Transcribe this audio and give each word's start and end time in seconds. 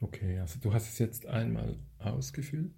Okay, 0.00 0.38
also 0.38 0.58
du 0.60 0.72
hast 0.72 0.88
es 0.88 0.98
jetzt 0.98 1.26
einmal 1.26 1.78
ausgefüllt. 1.98 2.72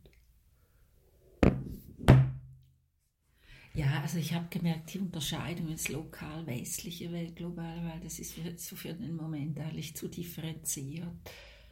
Ja, 3.74 4.02
also 4.02 4.18
ich 4.18 4.34
habe 4.34 4.48
gemerkt, 4.50 4.92
die 4.92 4.98
Unterscheidung 4.98 5.68
ins 5.68 5.88
lokal 5.88 6.46
westliche 6.46 7.10
Welt, 7.10 7.36
global, 7.36 7.82
weil 7.84 8.00
das 8.00 8.18
ist 8.18 8.34
für, 8.34 8.58
so 8.58 8.76
für 8.76 8.92
den 8.92 9.16
Moment 9.16 9.58
eigentlich 9.58 9.96
zu 9.96 10.08
differenziert. 10.08 11.08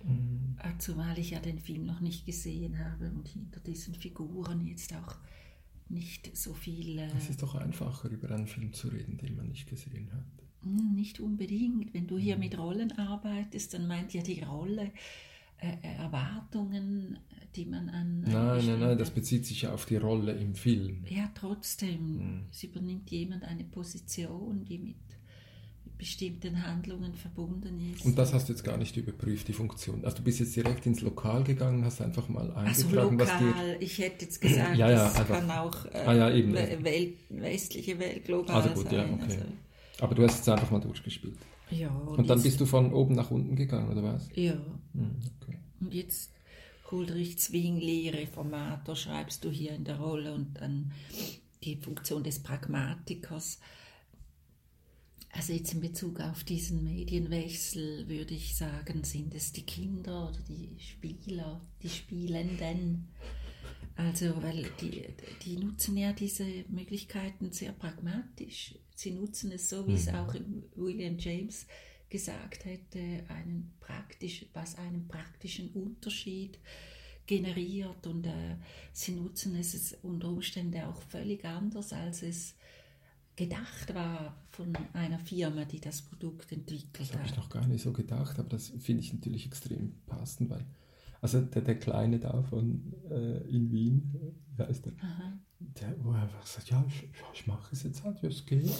Mhm. 0.02 0.56
Äh, 0.62 0.78
zumal 0.78 1.18
ich 1.18 1.30
ja 1.30 1.40
den 1.40 1.58
Film 1.58 1.84
noch 1.84 2.00
nicht 2.00 2.24
gesehen 2.24 2.78
habe 2.78 3.10
und 3.10 3.28
hinter 3.28 3.60
diesen 3.60 3.94
Figuren 3.94 4.66
jetzt 4.66 4.94
auch 4.94 5.16
nicht 5.90 6.34
so 6.34 6.54
viel. 6.54 6.98
Äh, 6.98 7.10
es 7.18 7.28
ist 7.28 7.42
doch 7.42 7.54
einfacher, 7.54 8.08
über 8.08 8.30
einen 8.30 8.46
Film 8.46 8.72
zu 8.72 8.88
reden, 8.88 9.18
den 9.18 9.36
man 9.36 9.48
nicht 9.48 9.68
gesehen 9.68 10.10
hat. 10.12 10.24
Hm, 10.62 10.94
nicht 10.94 11.20
unbedingt. 11.20 11.92
Wenn 11.92 12.06
du 12.06 12.16
hier 12.16 12.36
mhm. 12.36 12.40
mit 12.40 12.56
Rollen 12.56 12.92
arbeitest, 12.92 13.74
dann 13.74 13.86
meint 13.86 14.14
ja 14.14 14.22
die 14.22 14.40
Rolle 14.40 14.92
Erwartungen, 15.60 17.19
die 17.55 17.66
man 17.66 17.88
an. 17.91 18.23
Nein, 18.23 18.66
nein, 18.66 18.80
nein, 18.80 18.98
das 18.98 19.10
bezieht 19.10 19.46
sich 19.46 19.62
ja 19.62 19.73
auf 19.73 19.86
die 19.86 19.96
Rolle 19.96 20.33
im 20.33 20.55
Film. 20.55 21.05
Ja, 21.09 21.30
trotzdem. 21.34 22.16
Mhm. 22.16 22.46
Es 22.50 22.62
übernimmt 22.62 23.10
jemand 23.10 23.45
eine 23.45 23.64
Position, 23.64 24.64
die 24.64 24.78
mit 24.78 24.96
bestimmten 26.00 26.66
Handlungen 26.66 27.14
verbunden 27.14 27.92
ist. 27.92 28.06
Und 28.06 28.16
das 28.16 28.33
hast 28.33 28.48
du 28.48 28.55
jetzt 28.55 28.64
gar 28.64 28.78
nicht 28.78 28.96
überprüft, 28.96 29.48
die 29.48 29.52
Funktion. 29.52 30.02
Also 30.02 30.16
du 30.16 30.23
bist 30.23 30.41
jetzt 30.41 30.56
direkt 30.56 30.86
ins 30.86 31.02
Lokal 31.02 31.45
gegangen, 31.45 31.84
hast 31.84 32.00
einfach 32.00 32.27
mal 32.30 32.50
eingetragen, 32.55 32.69
also 32.69 32.88
lokal, 32.88 33.19
was 33.19 33.38
dir... 33.38 33.80
ich 33.80 33.98
hätte 33.98 34.24
jetzt 34.24 34.41
gesagt, 34.41 34.78
ja, 34.78 34.88
ja, 34.88 35.05
das 35.05 35.16
also, 35.16 35.34
kann 35.34 35.50
auch 35.50 35.84
äh, 35.92 35.98
ah, 36.06 36.14
ja, 36.14 36.30
eben. 36.30 36.55
Welt, 36.55 37.19
westliche 37.28 37.98
Welt 37.98 38.24
global 38.24 38.56
also 38.56 38.70
gut, 38.70 38.84
sein. 38.88 38.95
Ja, 38.95 39.05
okay. 39.05 39.24
Also. 39.24 39.45
Aber 40.00 40.14
du 40.14 40.22
hast 40.22 40.41
es 40.41 40.48
einfach 40.48 40.70
mal 40.70 40.80
durchgespielt. 40.80 41.36
Ja. 41.70 41.91
Und, 41.91 42.19
und 42.19 42.30
dann 42.30 42.42
bist 42.42 42.60
du 42.60 42.66
von 42.66 42.92
oben 42.92 43.15
nach 43.15 43.30
unten 43.30 43.56
gegangen, 43.56 43.91
oder 43.91 44.02
was? 44.02 44.28
Ja. 44.34 44.55
Hm, 44.95 45.16
okay. 45.41 45.59
Und 45.80 45.95
jetzt 45.95 46.33
Huldrych 46.91 47.38
Zwingli, 47.38 48.08
Reformator, 48.08 48.97
schreibst 48.97 49.44
du 49.44 49.50
hier 49.50 49.72
in 49.75 49.84
der 49.84 49.98
Rolle 49.98 50.34
und 50.34 50.55
dann 50.61 50.92
die 51.62 51.77
Funktion 51.77 52.25
des 52.25 52.41
Pragmatikers. 52.41 53.61
Also 55.33 55.53
jetzt 55.53 55.72
in 55.72 55.81
Bezug 55.81 56.19
auf 56.20 56.42
diesen 56.42 56.83
Medienwechsel 56.83 58.09
würde 58.09 58.34
ich 58.34 58.56
sagen, 58.56 59.05
sind 59.05 59.34
es 59.34 59.53
die 59.53 59.62
Kinder 59.62 60.28
oder 60.28 60.41
die 60.48 60.77
Spieler, 60.81 61.61
die 61.83 61.89
Spielenden. 61.89 63.09
Also, 63.97 64.42
weil 64.42 64.70
die, 64.81 65.05
die 65.45 65.56
nutzen 65.56 65.97
ja 65.97 66.12
diese 66.12 66.47
Möglichkeiten 66.69 67.53
sehr 67.53 67.73
pragmatisch. 67.73 68.75
Sie 68.95 69.11
nutzen 69.11 69.53
es 69.53 69.69
so, 69.69 69.87
wie 69.87 69.95
es 69.95 70.06
mhm. 70.06 70.14
auch 70.14 70.34
William 70.77 71.19
James 71.19 71.67
gesagt 72.09 72.64
hätte, 72.64 73.25
einen 73.28 73.72
praktisch, 73.81 74.47
was 74.53 74.77
einen 74.77 75.06
praktischen 75.06 75.70
Unterschied 75.70 76.59
generiert 77.27 78.06
und 78.09 78.27
äh, 78.27 78.56
sie 78.92 79.12
nutzen 79.12 79.55
es 79.55 79.97
unter 80.03 80.28
Umständen 80.28 80.83
auch 80.83 81.00
völlig 81.03 81.44
anders, 81.44 81.92
als 81.92 82.22
es 82.22 82.55
gedacht 83.37 83.94
war 83.94 84.37
von 84.50 84.77
einer 84.92 85.19
Firma, 85.20 85.65
die 85.65 85.81
das 85.81 86.03
Produkt 86.03 86.50
entwickelt 86.50 86.98
hat. 86.98 87.00
Das 87.00 87.12
habe 87.17 87.27
ich 87.27 87.37
noch 87.37 87.48
gar 87.48 87.67
nicht 87.69 87.83
so 87.83 87.92
gedacht, 87.92 88.39
aber 88.39 88.48
das 88.48 88.72
finde 88.81 89.03
ich 89.03 89.12
natürlich 89.12 89.47
extrem 89.47 89.94
passend, 90.06 90.50
weil 90.50 90.67
also 91.20 91.40
der, 91.40 91.62
der 91.62 91.78
Kleine 91.78 92.18
da 92.18 92.42
von 92.42 92.92
äh, 93.10 93.38
in 93.48 93.70
Wien, 93.70 94.36
wie 94.56 94.62
heißt 94.62 94.86
der? 94.86 94.92
Aha. 95.00 95.38
Der, 95.58 95.94
wo 96.02 96.12
er 96.12 96.22
einfach 96.22 96.46
sagt, 96.46 96.70
ja, 96.70 96.84
ich, 96.88 97.08
ich 97.34 97.46
mache 97.46 97.72
es 97.72 97.82
jetzt 97.82 98.02
halt, 98.02 98.22
ja, 98.22 98.28
es 98.28 98.46
geht. 98.46 98.70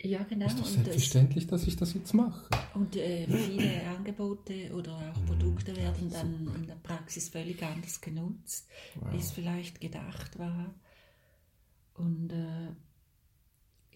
Ja, 0.00 0.22
genau. 0.24 0.46
Ist 0.46 0.58
doch 0.58 0.66
selbstverständlich, 0.66 1.46
das, 1.46 1.60
dass 1.60 1.68
ich 1.68 1.76
das 1.76 1.94
jetzt 1.94 2.12
mache. 2.12 2.48
Und 2.74 2.94
äh, 2.94 3.26
viele 3.26 3.82
Angebote 3.96 4.72
oder 4.74 4.92
auch. 4.96 5.26
Produkte 5.26 5.74
werden 5.74 6.10
dann 6.10 6.54
in 6.54 6.66
der 6.66 6.74
Praxis 6.74 7.30
völlig 7.30 7.62
anders 7.62 8.00
genutzt, 8.00 8.68
wow. 8.96 9.12
wie 9.12 9.16
es 9.16 9.32
vielleicht 9.32 9.80
gedacht 9.80 10.38
war. 10.38 10.74
Und 11.94 12.32
äh, 12.32 12.68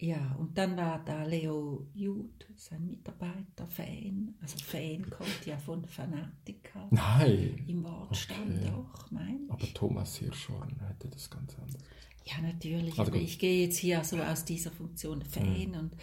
ja, 0.01 0.33
und 0.39 0.57
dann 0.57 0.77
war 0.77 1.03
da 1.03 1.23
Leo 1.25 1.85
Jud, 1.93 2.47
sein 2.55 2.87
Mitarbeiter, 2.87 3.67
Fan. 3.67 4.33
Also 4.41 4.57
Fan 4.57 5.09
kommt 5.09 5.45
ja 5.45 5.57
von 5.57 5.83
Fanatiker. 5.85 6.87
Nein. 6.89 7.65
Im 7.67 7.83
Wortstamm 7.83 8.43
okay. 8.43 8.71
doch, 8.71 9.11
mein 9.11 9.45
Aber 9.49 9.73
Thomas 9.73 10.15
Hirschhorn 10.15 10.79
hätte 10.87 11.09
das 11.09 11.29
ganz 11.29 11.53
anders 11.59 11.83
Ja, 12.23 12.41
natürlich. 12.41 12.97
Also 12.97 13.11
aber 13.11 13.21
ich 13.21 13.39
gehe 13.39 13.65
jetzt 13.65 13.77
hier 13.77 14.01
so 14.05 14.17
aus 14.19 14.45
dieser 14.45 14.71
Funktion 14.71 15.21
Fan 15.21 15.71
mhm. 15.71 15.77
und 15.77 15.97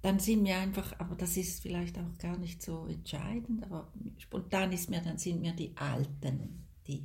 dann 0.00 0.20
sind 0.20 0.42
mir 0.42 0.56
einfach, 0.56 0.94
aber 1.00 1.16
das 1.16 1.36
ist 1.36 1.62
vielleicht 1.62 1.98
auch 1.98 2.18
gar 2.18 2.38
nicht 2.38 2.62
so 2.62 2.86
entscheidend, 2.86 3.64
aber 3.64 3.92
spontan 4.18 4.70
ist 4.70 4.90
mir, 4.90 5.00
dann 5.00 5.18
sind 5.18 5.40
mir 5.40 5.54
die 5.54 5.76
Alten, 5.76 6.66
die 6.86 7.04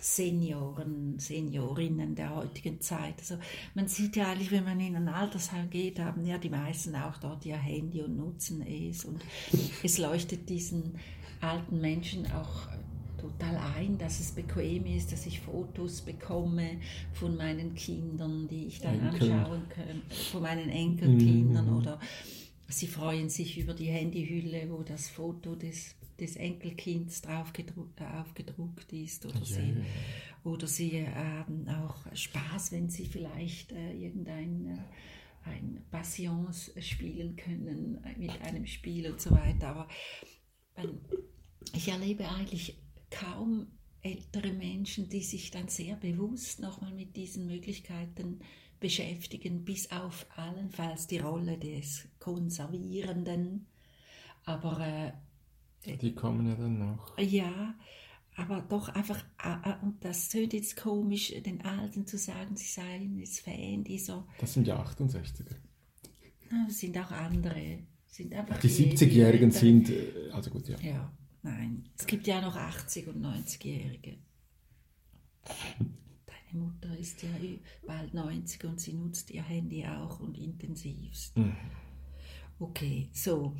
Senioren, 0.00 1.18
Seniorinnen 1.18 2.14
der 2.14 2.34
heutigen 2.34 2.80
Zeit. 2.80 3.14
Also 3.18 3.36
man 3.74 3.88
sieht 3.88 4.16
ja 4.16 4.30
eigentlich, 4.30 4.50
wenn 4.50 4.64
man 4.64 4.80
in 4.80 4.96
ein 4.96 5.08
Altersheim 5.08 5.70
geht, 5.70 5.98
haben 5.98 6.24
ja 6.24 6.38
die 6.38 6.50
meisten 6.50 6.94
auch 6.94 7.16
dort 7.18 7.44
ihr 7.46 7.56
Handy 7.56 8.02
und 8.02 8.16
nutzen 8.16 8.62
es. 8.62 9.04
Und 9.04 9.20
es 9.82 9.98
leuchtet 9.98 10.48
diesen 10.48 10.94
alten 11.40 11.80
Menschen 11.80 12.30
auch 12.32 12.68
total 13.18 13.56
ein, 13.76 13.98
dass 13.98 14.20
es 14.20 14.32
bequem 14.32 14.86
ist, 14.86 15.12
dass 15.12 15.26
ich 15.26 15.40
Fotos 15.40 16.02
bekomme 16.02 16.78
von 17.12 17.36
meinen 17.36 17.74
Kindern, 17.74 18.48
die 18.48 18.66
ich 18.66 18.80
dann 18.80 19.00
Enkel. 19.00 19.32
anschauen 19.32 19.62
kann, 19.68 20.02
von 20.30 20.42
meinen 20.42 20.68
Enkelkindern 20.70 21.66
mhm. 21.66 21.76
oder 21.76 22.00
sie 22.68 22.86
freuen 22.86 23.28
sich 23.28 23.58
über 23.58 23.74
die 23.74 23.86
Handyhülle, 23.86 24.68
wo 24.70 24.82
das 24.82 25.08
Foto 25.08 25.54
des 25.54 25.94
des 26.20 26.36
Enkelkinds 26.36 27.22
drauf 27.22 27.52
gedruckt, 27.52 28.00
äh, 28.00 28.04
aufgedruckt 28.04 28.92
ist 28.92 29.24
oder 29.26 29.38
ja, 29.38 29.44
sie, 29.44 29.70
ja. 29.70 29.84
Oder 30.44 30.66
sie 30.66 31.06
haben 31.06 31.68
auch 31.68 31.96
Spaß, 32.14 32.72
wenn 32.72 32.88
sie 32.90 33.06
vielleicht 33.06 33.72
äh, 33.72 33.92
irgendein 33.92 34.66
äh, 34.66 35.48
ein 35.48 35.84
Passions 35.90 36.72
spielen 36.80 37.36
können 37.36 38.02
äh, 38.04 38.18
mit 38.18 38.40
einem 38.42 38.66
Spiel 38.66 39.10
und 39.10 39.20
so 39.20 39.30
weiter. 39.30 39.68
Aber 39.68 39.88
ähm, 40.76 41.00
ich 41.74 41.88
erlebe 41.88 42.28
eigentlich 42.28 42.78
kaum 43.10 43.66
ältere 44.00 44.52
Menschen, 44.52 45.08
die 45.08 45.22
sich 45.22 45.50
dann 45.50 45.68
sehr 45.68 45.96
bewusst 45.96 46.60
nochmal 46.60 46.94
mit 46.94 47.16
diesen 47.16 47.46
Möglichkeiten 47.46 48.40
beschäftigen, 48.80 49.64
bis 49.64 49.90
auf 49.90 50.26
allenfalls 50.36 51.08
die 51.08 51.18
Rolle 51.18 51.58
des 51.58 52.08
Konservierenden. 52.20 53.66
Aber 54.44 54.80
äh, 54.80 55.12
die 55.96 56.14
kommen 56.14 56.46
ja 56.46 56.54
dann 56.54 56.78
noch. 56.78 57.18
Ja, 57.18 57.74
aber 58.36 58.60
doch 58.60 58.88
einfach, 58.90 59.24
äh, 59.42 59.70
äh, 59.70 59.74
und 59.82 60.04
das 60.04 60.28
tönt 60.28 60.52
jetzt 60.52 60.76
komisch, 60.76 61.32
den 61.44 61.60
Alten 61.62 62.06
zu 62.06 62.16
sagen, 62.16 62.56
sie 62.56 62.66
seien 62.66 63.18
jetzt 63.18 63.40
Fan 63.40 63.82
dieser. 63.82 64.26
Das 64.38 64.54
sind 64.54 64.66
ja 64.66 64.80
68er. 64.80 65.56
Das 66.66 66.78
sind 66.78 66.96
auch 66.98 67.10
andere. 67.10 67.80
Sind 68.06 68.32
einfach 68.34 68.58
die 68.60 68.68
70-Jährigen 68.68 69.50
sind, 69.50 69.90
äh, 69.90 70.30
also 70.32 70.50
gut, 70.50 70.68
ja. 70.68 70.78
Ja, 70.80 71.12
nein. 71.42 71.88
Es 71.98 72.06
gibt 72.06 72.26
ja 72.26 72.40
noch 72.40 72.56
80- 72.56 73.08
und 73.08 73.24
90-Jährige. 73.24 74.18
Deine 75.44 76.64
Mutter 76.64 76.96
ist 76.96 77.22
ja 77.22 77.28
bald 77.86 78.14
90 78.14 78.64
und 78.64 78.80
sie 78.80 78.94
nutzt 78.94 79.30
ihr 79.30 79.42
Handy 79.42 79.84
auch 79.86 80.20
und 80.20 80.38
intensivst. 80.38 81.36
Mhm. 81.36 81.56
Okay, 82.58 83.08
so. 83.12 83.54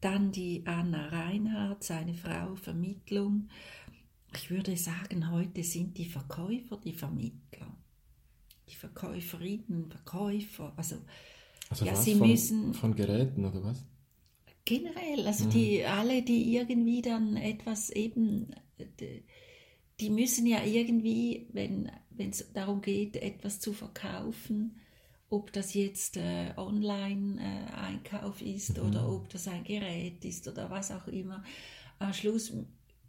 Dann 0.00 0.32
die 0.32 0.62
Anna 0.66 1.08
Reinhardt, 1.08 1.84
seine 1.84 2.14
Frau, 2.14 2.54
Vermittlung. 2.56 3.48
Ich 4.34 4.50
würde 4.50 4.76
sagen, 4.76 5.30
heute 5.30 5.62
sind 5.62 5.96
die 5.96 6.04
Verkäufer 6.04 6.78
die 6.84 6.92
Vermittler. 6.92 7.76
Die 8.68 8.74
Verkäuferinnen, 8.74 9.90
Verkäufer, 9.90 10.72
also, 10.76 10.96
also 11.70 11.84
ja, 11.84 11.94
sie 11.94 12.16
von, 12.16 12.28
müssen. 12.28 12.74
Von 12.74 12.94
Geräten 12.94 13.44
oder 13.44 13.62
was? 13.64 13.84
Generell, 14.64 15.26
also 15.26 15.44
mhm. 15.44 15.50
die 15.50 15.84
alle, 15.84 16.22
die 16.22 16.56
irgendwie 16.56 17.00
dann 17.00 17.36
etwas 17.36 17.90
eben, 17.90 18.54
die 20.00 20.10
müssen 20.10 20.46
ja 20.46 20.64
irgendwie, 20.64 21.46
wenn 21.52 21.90
es 22.18 22.52
darum 22.52 22.82
geht, 22.82 23.16
etwas 23.16 23.60
zu 23.60 23.72
verkaufen, 23.72 24.80
ob 25.28 25.52
das 25.52 25.74
jetzt 25.74 26.16
äh, 26.16 26.52
Online-Einkauf 26.56 28.40
äh, 28.42 28.52
ist 28.52 28.78
mhm. 28.78 28.88
oder 28.88 29.08
ob 29.08 29.28
das 29.28 29.48
ein 29.48 29.64
Gerät 29.64 30.24
ist 30.24 30.46
oder 30.48 30.70
was 30.70 30.90
auch 30.90 31.08
immer. 31.08 31.42
Am 31.98 32.12
Schluss 32.12 32.52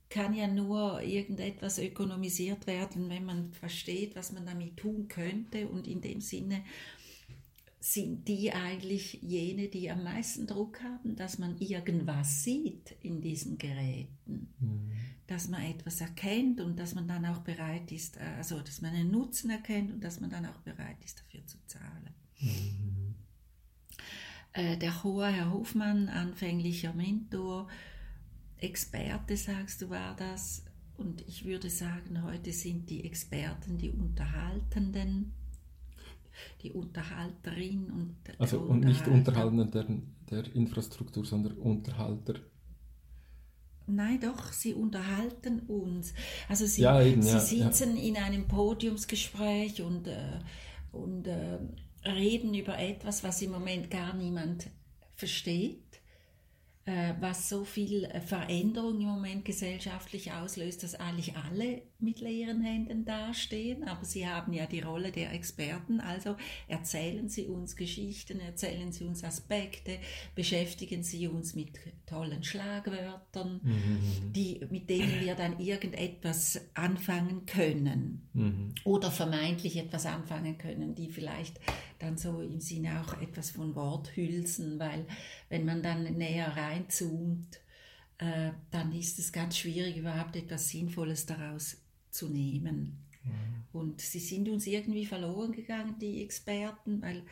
kann 0.09 0.33
ja 0.33 0.47
nur 0.47 1.01
irgendetwas 1.01 1.79
ökonomisiert 1.79 2.65
werden, 2.65 3.09
wenn 3.09 3.25
man 3.25 3.51
versteht, 3.51 4.15
was 4.15 4.31
man 4.31 4.45
damit 4.45 4.77
tun 4.77 5.07
könnte. 5.07 5.67
Und 5.67 5.87
in 5.87 6.01
dem 6.01 6.21
Sinne 6.21 6.63
sind 7.79 8.27
die 8.27 8.51
eigentlich 8.51 9.19
jene, 9.21 9.67
die 9.67 9.91
am 9.91 10.03
meisten 10.03 10.47
Druck 10.47 10.81
haben, 10.81 11.15
dass 11.15 11.37
man 11.37 11.57
irgendwas 11.59 12.43
sieht 12.43 12.95
in 13.01 13.21
diesen 13.21 13.57
Geräten, 13.57 14.53
mhm. 14.59 14.91
dass 15.27 15.47
man 15.47 15.61
etwas 15.61 16.01
erkennt 16.01 16.59
und 16.59 16.77
dass 16.79 16.95
man 16.95 17.07
dann 17.07 17.25
auch 17.25 17.39
bereit 17.39 17.91
ist, 17.91 18.17
äh, 18.17 18.23
also 18.37 18.59
dass 18.61 18.81
man 18.81 18.93
einen 18.93 19.11
Nutzen 19.11 19.51
erkennt 19.51 19.91
und 19.91 20.03
dass 20.03 20.19
man 20.19 20.29
dann 20.29 20.45
auch 20.47 20.59
bereit 20.61 20.97
ist, 21.05 21.19
dafür 21.19 21.45
zu 21.45 21.57
zahlen. 21.67 22.09
Mhm. 22.39 23.15
Äh, 24.53 24.77
der 24.77 25.03
hohe 25.03 25.27
Herr 25.27 25.53
Hofmann, 25.53 26.09
anfänglicher 26.09 26.93
Mentor, 26.93 27.67
Experte, 28.57 29.37
sagst 29.37 29.83
du, 29.83 29.89
war 29.91 30.15
das. 30.15 30.65
Und 30.97 31.21
ich 31.27 31.45
würde 31.45 31.69
sagen, 31.69 32.23
heute 32.23 32.51
sind 32.51 32.89
die 32.89 33.03
Experten 33.05 33.77
die 33.77 33.91
Unterhaltenden, 33.91 35.33
die 36.61 36.71
Unterhalterin 36.71 37.89
und 37.91 38.15
der 38.25 38.39
Also 38.39 38.59
und 38.59 38.81
nicht 38.81 39.07
Unterhaltenden 39.07 39.71
der, 39.71 40.43
der 40.43 40.55
Infrastruktur, 40.55 41.25
sondern 41.25 41.57
Unterhalter. 41.57 42.35
Nein, 43.87 44.19
doch, 44.19 44.51
sie 44.51 44.73
unterhalten 44.73 45.61
uns. 45.61 46.13
Also 46.49 46.65
sie, 46.65 46.81
ja, 46.81 47.01
eben, 47.01 47.21
sie 47.21 47.29
ja, 47.29 47.39
sitzen 47.71 47.95
ja. 47.95 48.03
in 48.03 48.17
einem 48.17 48.47
Podiumsgespräch 48.47 49.81
und, 49.81 50.07
äh, 50.07 50.39
und 50.91 51.25
äh, 51.25 51.59
reden 52.05 52.53
über 52.53 52.77
etwas, 52.77 53.23
was 53.23 53.41
im 53.41 53.51
Moment 53.51 53.89
gar 53.89 54.13
niemand 54.13 54.69
versteht. 55.15 56.01
Äh, 56.87 57.15
was 57.19 57.49
so 57.49 57.65
viel 57.65 58.05
äh, 58.05 58.21
Veränderung 58.21 59.01
im 59.01 59.07
Moment 59.07 59.43
gesellschaftlich 59.43 60.31
auslöst, 60.31 60.83
dass 60.83 60.95
eigentlich 60.95 61.35
alle 61.35 61.81
mit 61.99 62.19
leeren 62.19 62.61
Händen 62.61 63.05
dastehen. 63.05 63.83
Aber 63.83 64.05
Sie 64.05 64.27
haben 64.27 64.53
ja 64.53 64.65
die 64.65 64.81
Rolle 64.81 65.11
der 65.11 65.33
Experten, 65.33 65.99
also 65.99 66.35
erzählen 66.67 67.27
Sie 67.29 67.47
uns 67.47 67.75
Geschichten, 67.75 68.39
erzählen 68.39 68.91
Sie 68.91 69.05
uns 69.05 69.23
Aspekte, 69.23 69.99
beschäftigen 70.35 71.03
Sie 71.03 71.27
uns 71.27 71.55
mit 71.55 71.79
tollen 72.05 72.43
Schlagwörtern, 72.43 73.61
mhm. 73.63 74.33
die, 74.33 74.65
mit 74.69 74.89
denen 74.89 75.19
wir 75.21 75.35
dann 75.35 75.59
irgendetwas 75.59 76.61
anfangen 76.73 77.45
können 77.45 78.27
mhm. 78.33 78.75
oder 78.83 79.11
vermeintlich 79.11 79.77
etwas 79.77 80.05
anfangen 80.05 80.57
können, 80.57 80.95
die 80.95 81.09
vielleicht 81.09 81.59
dann 81.99 82.17
so 82.17 82.41
im 82.41 82.59
Sinne 82.59 83.01
auch 83.01 83.19
etwas 83.21 83.51
von 83.51 83.75
Worthülsen, 83.75 84.79
weil 84.79 85.05
wenn 85.49 85.65
man 85.65 85.81
dann 85.81 86.03
näher 86.03 86.55
reinzoomt, 86.55 87.59
äh, 88.19 88.51
dann 88.71 88.93
ist 88.93 89.19
es 89.19 89.31
ganz 89.31 89.57
schwierig, 89.57 89.97
überhaupt 89.97 90.35
etwas 90.35 90.69
Sinnvolles 90.69 91.25
daraus 91.25 91.77
zu 92.17 92.29
nehmen. 92.29 92.97
Mhm. 93.23 93.79
Und 93.79 94.01
sie 94.01 94.19
sind 94.19 94.49
uns 94.49 94.65
irgendwie 94.65 95.05
verloren 95.05 95.51
gegangen, 95.51 95.97
die 95.99 96.23
Experten, 96.23 97.01
weil 97.01 97.23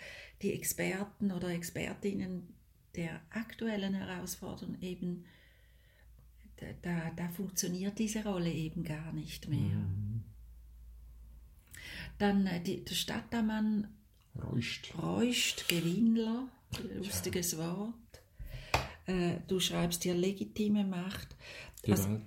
die 0.42 0.54
Experten 0.54 1.32
oder 1.32 1.50
Expertinnen 1.50 2.54
der 2.96 3.22
aktuellen 3.32 3.94
Herausforderungen 3.94 4.82
eben, 4.82 5.26
da, 6.58 6.68
da, 6.82 7.12
da 7.16 7.30
funktioniert 7.30 8.00
diese 8.00 8.24
Rolle 8.24 8.52
eben 8.52 8.84
gar 8.84 9.12
nicht 9.12 9.50
mehr. 9.50 9.60
Mhm. 9.60 10.24
Dann 12.18 12.48
äh, 12.48 12.62
die, 12.62 12.86
der 12.86 12.96
Stadtammann 12.96 13.88
Reuscht. 14.42 14.94
Reuscht, 15.02 15.68
Gewinnler, 15.70 16.50
lustiges 16.96 17.54
ja. 17.54 17.58
Wort. 17.60 17.94
Äh, 19.06 19.38
du 19.48 19.60
schreibst 19.60 20.04
hier 20.04 20.14
legitime 20.14 20.84
Macht. 20.84 21.36
Gewalt. 21.84 22.00
Also, 22.00 22.22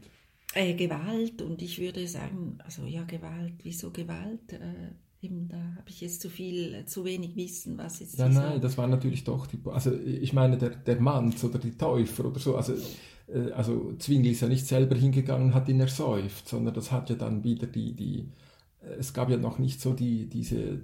äh, 0.55 0.75
Gewalt 0.75 1.43
und 1.43 1.63
ich 1.63 1.79
würde 1.79 2.07
sagen, 2.07 2.59
also 2.65 2.85
ja, 2.87 3.05
Gewalt, 3.05 3.55
wieso 3.63 3.91
Gewalt? 3.91 4.53
Äh, 4.53 4.93
eben, 5.21 5.49
da 5.49 5.57
habe 5.77 5.89
ich 5.89 6.01
jetzt 6.01 6.21
zu 6.21 6.31
viel, 6.31 6.85
zu 6.87 7.05
wenig 7.05 7.37
Wissen, 7.37 7.77
was 7.79 8.01
jetzt. 8.01 8.19
Ja, 8.19 8.29
nein, 8.29 8.61
das 8.61 8.79
war 8.79 8.87
natürlich 8.87 9.25
doch 9.25 9.47
die, 9.47 9.59
also 9.67 9.93
ich 9.93 10.33
meine, 10.33 10.57
der, 10.57 10.71
der 10.71 11.01
Manz 11.01 11.43
oder 11.45 11.59
die 11.59 11.77
Täufer 11.77 12.27
oder 12.27 12.39
so, 12.39 12.57
also, 12.57 12.75
äh, 13.29 13.51
also 13.53 13.95
Zwingli 13.99 14.31
ist 14.31 14.41
ja 14.41 14.49
nicht 14.49 14.67
selber 14.67 14.97
hingegangen 14.97 15.49
und 15.49 15.55
hat 15.55 15.69
ihn 15.69 15.81
ersäuft, 15.81 16.49
sondern 16.49 16.75
das 16.75 16.93
hat 16.93 17.11
ja 17.11 17.17
dann 17.17 17.45
wieder 17.45 17.67
die, 17.67 17.95
die, 17.95 18.29
äh, 18.81 18.95
es 18.99 19.13
gab 19.13 19.31
ja 19.31 19.37
noch 19.37 19.59
nicht 19.59 19.81
so 19.81 19.93
die, 19.93 20.29
diese 20.29 20.81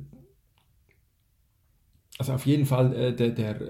also 2.19 2.33
auf 2.33 2.47
jeden 2.47 2.67
Fall 2.67 2.95
äh, 2.95 3.17
der, 3.17 3.31
der, 3.31 3.61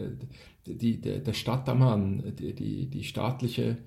die, 0.67 1.01
der, 1.01 1.21
der 1.21 1.33
Stadtammann, 1.33 2.35
die, 2.37 2.55
die, 2.55 2.87
die 2.91 3.05
staatliche 3.05 3.79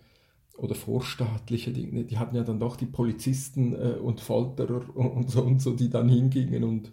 oder 0.57 0.75
vorstaatliche 0.75 1.71
Dinge, 1.71 2.03
die 2.03 2.17
hatten 2.17 2.35
ja 2.35 2.43
dann 2.43 2.59
doch 2.59 2.75
die 2.75 2.85
Polizisten 2.85 3.73
äh, 3.73 3.97
und 3.99 4.19
Folterer 4.19 4.95
und 4.95 5.29
so 5.29 5.43
und 5.43 5.61
so, 5.61 5.73
die 5.73 5.89
dann 5.89 6.09
hingingen 6.09 6.63
und 6.63 6.91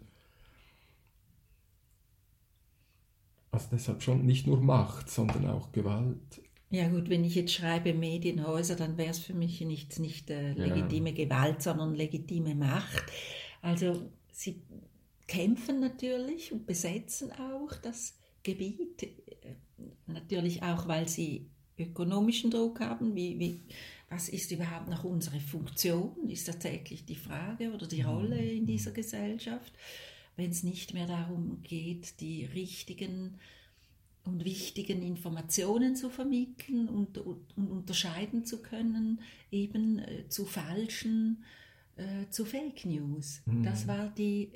also 3.51 3.69
deshalb 3.73 4.03
schon 4.03 4.27
nicht 4.27 4.47
nur 4.47 4.61
Macht, 4.61 5.09
sondern 5.09 5.47
auch 5.47 5.71
Gewalt. 5.73 6.43
Ja 6.71 6.89
gut, 6.89 7.09
wenn 7.09 7.25
ich 7.25 7.37
jetzt 7.37 7.53
schreibe 7.53 7.95
Medienhäuser, 7.95 8.75
dann 8.75 8.99
wäre 8.99 9.11
es 9.11 9.21
für 9.21 9.35
mich 9.35 9.61
nicht, 9.61 9.99
nicht 10.01 10.29
äh, 10.29 10.53
legitime 10.55 11.11
ja. 11.11 11.25
Gewalt, 11.25 11.63
sondern 11.63 11.95
legitime 11.95 12.57
Macht. 12.57 13.05
Also 13.63 14.11
sie 14.33 14.63
kämpfen 15.29 15.81
natürlich 15.81 16.53
und 16.53 16.67
besetzen 16.67 17.31
auch 17.33 17.73
das 17.81 18.19
Gebiet, 18.43 19.05
äh, 19.05 19.55
natürlich 20.09 20.65
auch, 20.65 20.89
weil 20.89 21.09
sie 21.09 21.49
ökonomischen 21.79 22.51
Druck 22.51 22.81
haben, 22.81 23.15
wie, 23.15 23.39
wie, 23.39 23.61
was 24.09 24.29
ist 24.29 24.51
überhaupt 24.51 24.89
noch 24.89 25.05
unsere 25.05 25.41
Funktion, 25.41 26.29
ist 26.29 26.47
tatsächlich 26.47 27.05
die 27.05 27.17
Frage 27.17 27.73
oder 27.73 27.87
die 27.87 28.03
Rolle 28.03 28.39
in 28.39 28.63
mhm. 28.63 28.67
dieser 28.67 28.93
Gesellschaft, 28.93 29.73
wenn 30.37 30.51
es 30.51 30.63
nicht 30.63 30.95
mehr 30.95 31.07
darum 31.07 31.63
geht, 31.63 32.21
die 32.21 32.45
richtigen 32.45 33.39
und 34.25 34.45
wichtigen 34.45 35.03
Informationen 35.03 35.97
zu 35.97 36.09
vermitteln 36.09 36.89
und, 36.89 37.19
und, 37.19 37.57
und 37.57 37.71
unterscheiden 37.71 38.45
zu 38.45 38.63
können, 38.63 39.21
eben 39.51 39.99
äh, 39.99 40.29
zu 40.29 40.47
falschen, 40.47 41.45
äh, 41.97 42.29
zu 42.31 42.47
Fake 42.47 42.87
News. 42.87 43.43
Mhm. 43.45 43.65
Das 43.65 43.87
war 43.87 44.09
die 44.09 44.51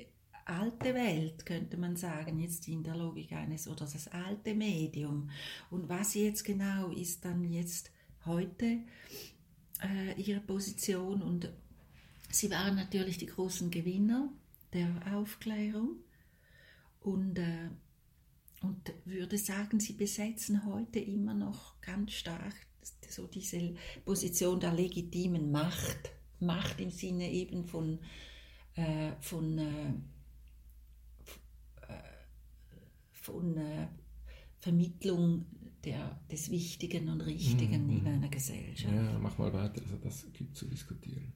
alte 0.49 0.93
Welt, 0.93 1.45
könnte 1.45 1.77
man 1.77 1.95
sagen, 1.95 2.39
jetzt 2.39 2.67
in 2.67 2.83
der 2.83 2.95
Logik 2.95 3.31
eines, 3.33 3.67
oder 3.67 3.85
das 3.85 4.07
alte 4.07 4.55
Medium. 4.55 5.29
Und 5.69 5.87
was 5.89 6.15
jetzt 6.15 6.43
genau 6.43 6.89
ist 6.91 7.23
dann 7.23 7.43
jetzt 7.51 7.91
heute 8.25 8.79
äh, 9.81 10.19
ihre 10.21 10.41
Position? 10.41 11.21
Und 11.21 11.51
sie 12.29 12.49
waren 12.51 12.75
natürlich 12.75 13.17
die 13.17 13.27
großen 13.27 13.69
Gewinner 13.69 14.29
der 14.73 14.89
Aufklärung 15.13 15.97
und, 17.01 17.39
äh, 17.39 17.69
und 18.61 18.93
würde 19.05 19.37
sagen, 19.37 19.79
sie 19.79 19.93
besetzen 19.93 20.65
heute 20.65 20.99
immer 20.99 21.33
noch 21.33 21.79
ganz 21.81 22.13
stark 22.13 22.55
so 23.07 23.27
diese 23.27 23.75
Position 24.05 24.59
der 24.59 24.73
legitimen 24.73 25.51
Macht. 25.51 26.11
Macht 26.39 26.79
im 26.79 26.89
Sinne 26.89 27.29
eben 27.31 27.65
von, 27.65 27.99
äh, 28.75 29.11
von 29.19 29.59
von 33.29 33.57
äh, 33.57 33.87
Vermittlung 34.59 35.45
der, 35.83 36.19
des 36.31 36.51
Wichtigen 36.51 37.09
und 37.09 37.21
Richtigen 37.21 37.87
mhm. 37.87 37.97
in 37.97 38.07
einer 38.07 38.29
Gesellschaft. 38.29 38.93
Ja, 38.93 39.17
mach 39.19 39.37
mal 39.37 39.53
weiter, 39.53 39.81
also 39.81 39.97
das 39.97 40.27
gibt 40.33 40.55
zu 40.55 40.65
diskutieren. 40.67 41.33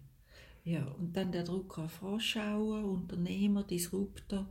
Ja, 0.66 0.86
und 0.86 1.16
dann 1.16 1.32
der 1.32 1.44
Drucker 1.44 1.90
Froschauer, 1.90 2.86
Unternehmer, 2.86 3.64
Disruptor. 3.64 4.48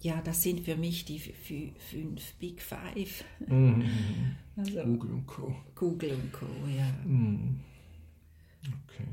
Ja, 0.00 0.20
das 0.20 0.42
sind 0.42 0.60
für 0.60 0.76
mich 0.76 1.04
die 1.04 1.18
fünf 1.18 2.34
Big 2.34 2.62
Five. 2.62 3.24
Mhm. 3.46 3.84
Also, 4.54 4.82
Google 4.82 5.12
und 5.12 5.26
Co. 5.26 5.56
Google 5.74 6.12
und 6.12 6.30
Co, 6.30 6.44
ja. 6.76 6.92
Mhm. 7.06 7.60
Okay. 8.84 9.08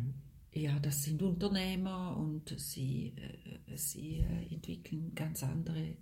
Ja, 0.51 0.77
das 0.79 1.01
sind 1.01 1.21
Unternehmer 1.21 2.17
und 2.17 2.53
sie, 2.59 3.13
äh, 3.15 3.77
sie 3.77 4.17
äh, 4.17 4.53
entwickeln 4.53 5.13
ganz 5.15 5.43
andere 5.43 5.95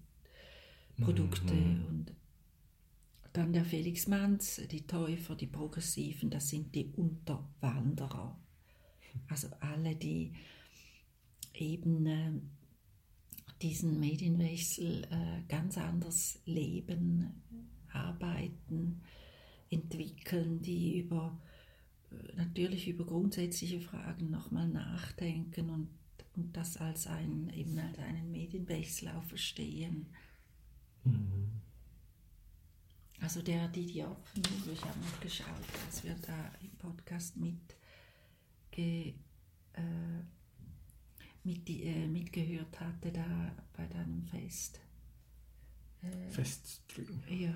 Produkte 1.00 1.54
mhm. 1.54 1.86
und 1.86 2.14
dann 3.34 3.54
der 3.54 3.66
Felix 3.66 4.08
Manz, 4.08 4.62
die 4.72 4.88
Täufer, 4.88 5.36
die 5.36 5.48
Progressiven, 5.48 6.30
das 6.30 6.50
sind 6.50 6.74
die 6.74 6.92
Unterwanderer. 6.96 8.38
Also 9.30 9.48
alle, 9.62 9.96
die 9.96 10.32
eben 11.56 12.06
äh, 12.06 12.32
diesen 13.64 14.00
Medienwechsel 14.00 15.06
äh, 15.10 15.42
ganz 15.48 15.78
anders 15.78 16.40
leben, 16.46 17.42
arbeiten, 17.92 19.02
entwickeln, 19.70 20.62
die 20.62 21.00
über 21.00 21.40
äh, 22.12 22.36
natürlich 22.36 22.88
über 22.88 23.06
grundsätzliche 23.06 23.82
Fragen 23.82 24.30
nochmal 24.30 24.68
nachdenken 24.68 25.70
und, 25.70 25.90
und 26.36 26.56
das 26.56 26.78
als, 26.78 27.08
ein, 27.08 27.50
eben 27.56 27.78
als 27.80 27.98
einen 28.00 28.32
Medienwechsel 28.32 29.10
auch 29.10 29.24
verstehen. 29.24 30.08
Mhm. 31.12 31.62
Also 33.20 33.42
der 33.42 33.68
Didier 33.70 34.16
ich 34.72 34.82
habe 34.82 35.00
noch 35.00 35.20
geschaut, 35.20 35.48
als 35.86 36.04
wir 36.04 36.16
da 36.16 36.52
im 36.62 36.70
Podcast 36.78 37.36
mit, 37.38 37.76
ge, 38.72 39.16
äh, 39.74 39.82
mit 41.44 41.68
die, 41.68 41.84
äh, 41.84 42.08
mitgehört 42.08 42.80
hatte, 42.80 43.12
da 43.12 43.52
bei 43.74 43.86
deinem 43.88 44.24
Fest. 44.28 44.80
Äh, 46.04 46.32
Feststream. 46.32 47.24
Ja. 47.30 47.54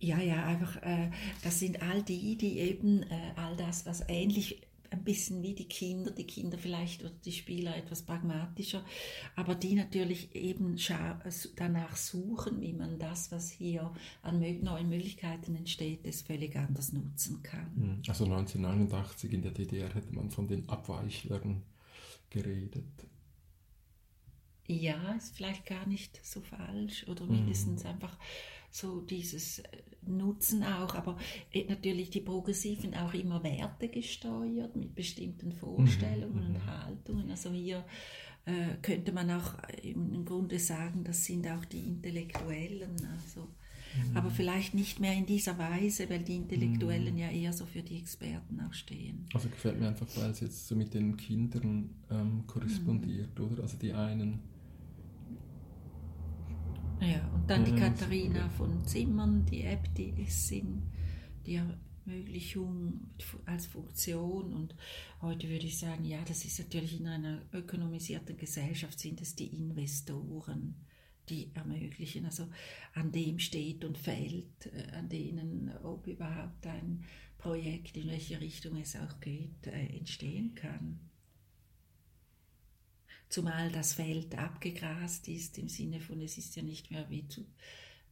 Ja, 0.00 0.18
ja, 0.20 0.46
einfach, 0.46 0.76
äh, 0.82 1.10
das 1.42 1.58
sind 1.58 1.82
all 1.82 2.02
die, 2.02 2.36
die 2.36 2.58
eben 2.58 3.02
äh, 3.02 3.32
all 3.34 3.56
das, 3.56 3.84
was 3.84 4.04
ähnlich 4.08 4.67
ein 4.90 5.04
bisschen 5.04 5.42
wie 5.42 5.54
die 5.54 5.68
Kinder, 5.68 6.10
die 6.10 6.26
Kinder 6.26 6.58
vielleicht 6.58 7.02
oder 7.02 7.12
die 7.24 7.32
Spieler 7.32 7.76
etwas 7.76 8.02
pragmatischer, 8.02 8.84
aber 9.36 9.54
die 9.54 9.74
natürlich 9.74 10.34
eben 10.34 10.76
danach 11.56 11.96
suchen, 11.96 12.60
wie 12.60 12.72
man 12.72 12.98
das, 12.98 13.30
was 13.30 13.50
hier 13.50 13.92
an 14.22 14.40
neuen 14.62 14.88
Möglichkeiten 14.88 15.54
entsteht, 15.56 16.00
es 16.04 16.22
völlig 16.22 16.56
anders 16.56 16.92
nutzen 16.92 17.42
kann. 17.42 17.70
Hm, 17.76 18.02
also 18.08 18.24
1989 18.24 19.32
in 19.32 19.42
der 19.42 19.52
DDR 19.52 19.94
hätte 19.94 20.14
man 20.14 20.30
von 20.30 20.48
den 20.48 20.68
Abweichlern 20.68 21.62
geredet. 22.30 22.84
Ja, 24.66 25.12
ist 25.12 25.34
vielleicht 25.34 25.64
gar 25.64 25.86
nicht 25.86 26.20
so 26.24 26.42
falsch 26.42 27.08
oder 27.08 27.24
mindestens 27.24 27.84
mhm. 27.84 27.90
einfach 27.90 28.18
so 28.70 29.00
dieses 29.00 29.60
äh, 29.60 29.78
Nutzen 30.06 30.62
auch, 30.62 30.94
aber 30.94 31.18
äh, 31.52 31.64
natürlich 31.68 32.10
die 32.10 32.20
Progressiven 32.20 32.94
auch 32.94 33.12
immer 33.14 33.42
Werte 33.42 33.88
gesteuert 33.88 34.76
mit 34.76 34.94
bestimmten 34.94 35.52
Vorstellungen 35.52 36.50
mhm. 36.50 36.54
und 36.56 36.64
mhm. 36.64 36.66
Haltungen. 36.66 37.30
Also 37.30 37.50
hier 37.50 37.84
äh, 38.46 38.76
könnte 38.80 39.12
man 39.12 39.30
auch 39.30 39.54
im 39.82 40.24
Grunde 40.24 40.58
sagen, 40.58 41.04
das 41.04 41.24
sind 41.24 41.46
auch 41.46 41.64
die 41.66 41.80
Intellektuellen. 41.80 42.96
Also, 43.12 43.42
mhm. 43.42 44.16
Aber 44.16 44.30
vielleicht 44.30 44.74
nicht 44.74 45.00
mehr 45.00 45.12
in 45.12 45.26
dieser 45.26 45.58
Weise, 45.58 46.08
weil 46.08 46.20
die 46.20 46.36
Intellektuellen 46.36 47.14
mhm. 47.14 47.20
ja 47.20 47.30
eher 47.30 47.52
so 47.52 47.66
für 47.66 47.82
die 47.82 47.98
Experten 47.98 48.60
auch 48.60 48.72
stehen. 48.72 49.26
Also 49.34 49.48
gefällt 49.48 49.78
mir 49.78 49.88
einfach, 49.88 50.06
weil 50.16 50.30
es 50.30 50.40
jetzt 50.40 50.66
so 50.66 50.74
mit 50.74 50.94
den 50.94 51.16
Kindern 51.16 51.90
ähm, 52.10 52.44
korrespondiert, 52.46 53.38
oder? 53.38 53.62
Also 53.62 53.76
die 53.76 53.92
einen 53.92 54.40
ja, 57.00 57.28
und 57.34 57.48
dann 57.48 57.64
die 57.64 57.74
Katharina 57.74 58.48
von 58.50 58.84
Zimmern, 58.84 59.46
die 59.46 59.62
App, 59.62 59.94
die 59.94 60.10
ist 60.20 60.50
in 60.50 60.82
die 61.46 61.60
Ermöglichung 62.06 63.08
als 63.46 63.66
Funktion. 63.66 64.52
Und 64.52 64.74
heute 65.22 65.48
würde 65.48 65.66
ich 65.66 65.78
sagen, 65.78 66.04
ja, 66.04 66.18
das 66.26 66.44
ist 66.44 66.58
natürlich 66.58 67.00
in 67.00 67.06
einer 67.06 67.42
ökonomisierten 67.52 68.36
Gesellschaft 68.36 68.98
sind 68.98 69.20
es 69.20 69.34
die 69.34 69.46
Investoren, 69.46 70.74
die 71.28 71.50
ermöglichen. 71.54 72.24
Also 72.24 72.48
an 72.94 73.12
dem 73.12 73.38
steht 73.38 73.84
und 73.84 73.96
fällt, 73.96 74.66
äh, 74.66 74.96
an 74.96 75.08
denen, 75.08 75.70
ob 75.82 76.06
überhaupt 76.06 76.66
ein 76.66 77.04
Projekt, 77.38 77.96
in 77.96 78.08
welche 78.08 78.40
Richtung 78.40 78.76
es 78.76 78.96
auch 78.96 79.20
geht, 79.20 79.66
äh, 79.66 79.96
entstehen 79.96 80.54
kann 80.54 81.07
zumal 83.28 83.70
das 83.70 83.94
Feld 83.94 84.36
abgegrast 84.36 85.28
ist, 85.28 85.58
im 85.58 85.68
Sinne 85.68 86.00
von, 86.00 86.20
es 86.20 86.38
ist 86.38 86.56
ja 86.56 86.62
nicht 86.62 86.90
mehr 86.90 87.08
wie 87.10 87.26
zu, 87.28 87.44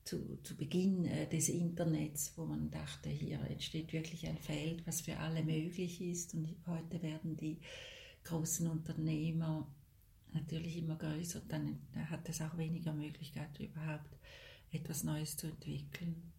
zu, 0.05 0.39
zu 0.43 0.57
Beginn 0.57 1.07
äh, 1.07 1.29
des 1.29 1.49
Internets, 1.49 2.33
wo 2.37 2.45
man 2.45 2.71
dachte, 2.71 3.09
hier 3.09 3.41
entsteht 3.41 3.93
wirklich 3.93 4.27
ein 4.27 4.39
Feld, 4.39 4.87
was 4.87 5.01
für 5.01 5.19
alle 5.19 5.43
möglich 5.43 6.01
ist. 6.01 6.35
Und 6.35 6.55
heute 6.67 7.03
werden 7.03 7.37
die 7.37 7.59
großen 8.25 8.67
Unternehmer 8.67 9.67
natürlich 10.33 10.77
immer 10.77 10.97
größer, 10.97 11.41
dann 11.49 11.79
hat 12.11 12.29
es 12.29 12.43
auch 12.43 12.57
weniger 12.59 12.93
Möglichkeit, 12.93 13.59
überhaupt 13.59 14.19
etwas 14.71 15.05
Neues 15.05 15.37
zu 15.37 15.47
entwickeln. 15.47 16.33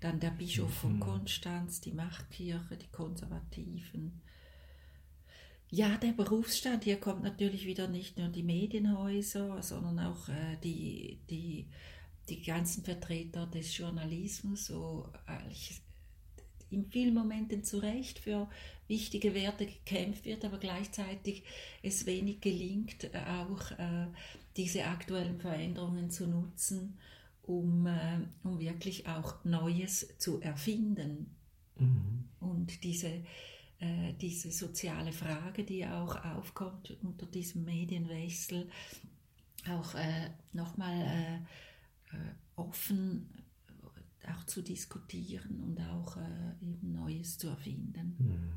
Dann 0.00 0.20
der 0.20 0.30
Bischof 0.30 0.72
von 0.72 0.96
mhm. 0.96 1.00
Konstanz, 1.00 1.80
die 1.80 1.92
Machtkirche, 1.92 2.76
die 2.76 2.90
Konservativen, 2.92 4.20
ja, 5.70 5.96
der 5.96 6.12
Berufsstand, 6.12 6.84
hier 6.84 7.00
kommt 7.00 7.22
natürlich 7.22 7.66
wieder 7.66 7.88
nicht 7.88 8.18
nur 8.18 8.28
die 8.28 8.42
Medienhäuser, 8.42 9.62
sondern 9.62 9.98
auch 10.00 10.28
äh, 10.28 10.56
die, 10.62 11.18
die, 11.28 11.66
die 12.28 12.42
ganzen 12.42 12.84
Vertreter 12.84 13.46
des 13.46 13.76
Journalismus, 13.76 14.66
so 14.66 15.10
äh, 15.26 15.52
in 16.70 16.86
vielen 16.86 17.14
Momenten 17.14 17.64
zu 17.64 17.78
Recht 17.78 18.18
für 18.18 18.48
wichtige 18.88 19.34
Werte 19.34 19.66
gekämpft 19.66 20.24
wird, 20.24 20.44
aber 20.44 20.58
gleichzeitig 20.58 21.44
es 21.82 22.06
wenig 22.06 22.40
gelingt, 22.40 23.10
auch 23.14 23.70
äh, 23.72 24.06
diese 24.56 24.84
aktuellen 24.84 25.40
Veränderungen 25.40 26.10
zu 26.10 26.26
nutzen, 26.26 26.98
um, 27.42 27.86
äh, 27.86 28.18
um 28.42 28.58
wirklich 28.58 29.06
auch 29.06 29.42
Neues 29.44 30.16
zu 30.18 30.40
erfinden. 30.40 31.34
Mhm. 31.78 32.24
Und 32.40 32.84
diese 32.84 33.24
äh, 33.84 34.14
diese 34.14 34.50
soziale 34.50 35.12
Frage, 35.12 35.62
die 35.62 35.86
auch 35.86 36.24
aufkommt 36.24 36.96
unter 37.02 37.26
diesem 37.26 37.64
Medienwechsel, 37.64 38.70
auch 39.68 39.94
äh, 39.94 40.30
nochmal 40.52 41.00
äh, 41.02 41.36
äh, 42.16 42.34
offen 42.56 43.28
äh, 44.22 44.32
auch 44.32 44.44
zu 44.44 44.62
diskutieren 44.62 45.60
und 45.60 45.78
auch 45.80 46.16
eben 46.62 46.92
Neues 46.92 47.36
zu 47.36 47.48
erfinden. 47.48 48.16
Mhm. 48.18 48.52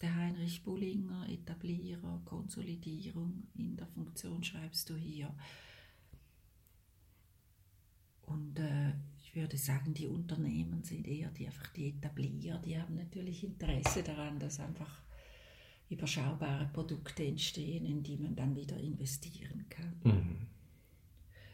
Der 0.00 0.14
Heinrich 0.14 0.64
Bullinger, 0.64 1.28
Etablierer, 1.28 2.20
Konsolidierung 2.24 3.46
in 3.54 3.76
der 3.76 3.86
Funktion 3.86 4.42
schreibst 4.42 4.90
du 4.90 4.96
hier. 4.96 5.32
Und 8.22 8.58
äh, 8.58 8.94
würde 9.36 9.56
sagen, 9.56 9.94
die 9.94 10.06
Unternehmen 10.06 10.82
sind 10.82 11.06
eher 11.06 11.30
die 11.30 11.46
einfach 11.46 11.68
die 11.68 11.90
Etablier, 11.90 12.60
die 12.64 12.78
haben 12.78 12.96
natürlich 12.96 13.44
Interesse 13.44 14.02
daran, 14.02 14.38
dass 14.38 14.58
einfach 14.58 15.02
überschaubare 15.88 16.68
Produkte 16.72 17.24
entstehen, 17.24 17.86
in 17.86 18.02
die 18.02 18.16
man 18.16 18.34
dann 18.34 18.56
wieder 18.56 18.76
investieren 18.78 19.66
kann. 19.68 19.94
Mhm. 20.02 20.46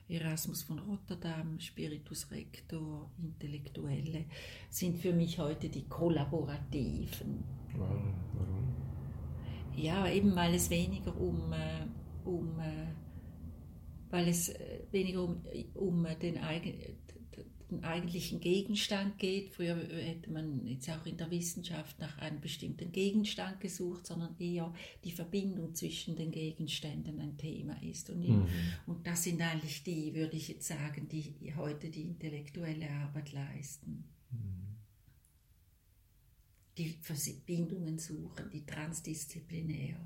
Erasmus 0.09 0.63
von 0.63 0.79
Rotterdam, 0.79 1.59
Spiritus 1.59 2.31
Rector, 2.31 3.11
Intellektuelle 3.19 4.27
sind 4.69 4.99
für 4.99 5.13
mich 5.13 5.39
heute 5.39 5.69
die 5.69 5.89
Kollaborativen. 5.89 7.45
Warum? 7.77 8.15
Warum? 8.35 8.77
Ja, 9.75 10.09
eben 10.09 10.35
weil 10.37 10.55
es 10.55 10.69
weniger 10.69 11.19
um, 11.19 11.53
äh, 11.53 11.87
um 12.25 12.59
äh, 12.61 12.87
weil 14.11 14.29
es 14.29 14.51
äh, 14.51 14.81
weniger 14.91 15.23
um, 15.25 15.43
um 15.75 16.07
den 16.21 16.39
eigenen 16.39 17.02
den 17.73 17.85
eigentlichen 17.85 18.41
Gegenstand 18.41 19.19
geht. 19.19 19.51
Früher 19.51 19.77
hätte 19.77 20.31
man 20.31 20.67
jetzt 20.67 20.89
auch 20.91 21.05
in 21.07 21.17
der 21.17 21.31
Wissenschaft 21.31 21.99
nach 21.99 22.19
einem 22.19 22.41
bestimmten 22.41 22.93
Gegenstand 22.93 23.61
gesucht, 23.61 24.07
sondern 24.07 24.37
eher 24.39 24.73
die 25.05 25.13
Verbindung 25.13 25.75
zwischen 25.75 26.15
den 26.17 26.31
Gegenständen 26.31 27.19
ein 27.21 27.37
Thema 27.37 27.81
ist. 27.83 28.11
Und, 28.11 28.29
mhm. 28.29 28.47
und 28.87 29.07
das 29.07 29.25
sind 29.25 29.41
eigentlich 29.41 29.83
die, 29.83 30.15
würde 30.15 30.37
ich 30.37 30.49
jetzt 30.49 30.69
sagen, 30.69 31.09
die 31.09 31.55
heute 31.57 31.91
die 31.91 32.03
intellektuelle 32.03 32.91
Arbeit 32.91 33.33
leisten. 33.33 34.05
Mhm. 34.31 34.77
Die 36.79 36.89
Verbindungen 37.01 37.99
suchen, 37.99 38.51
die 38.53 38.65
transdisziplinär 38.65 39.97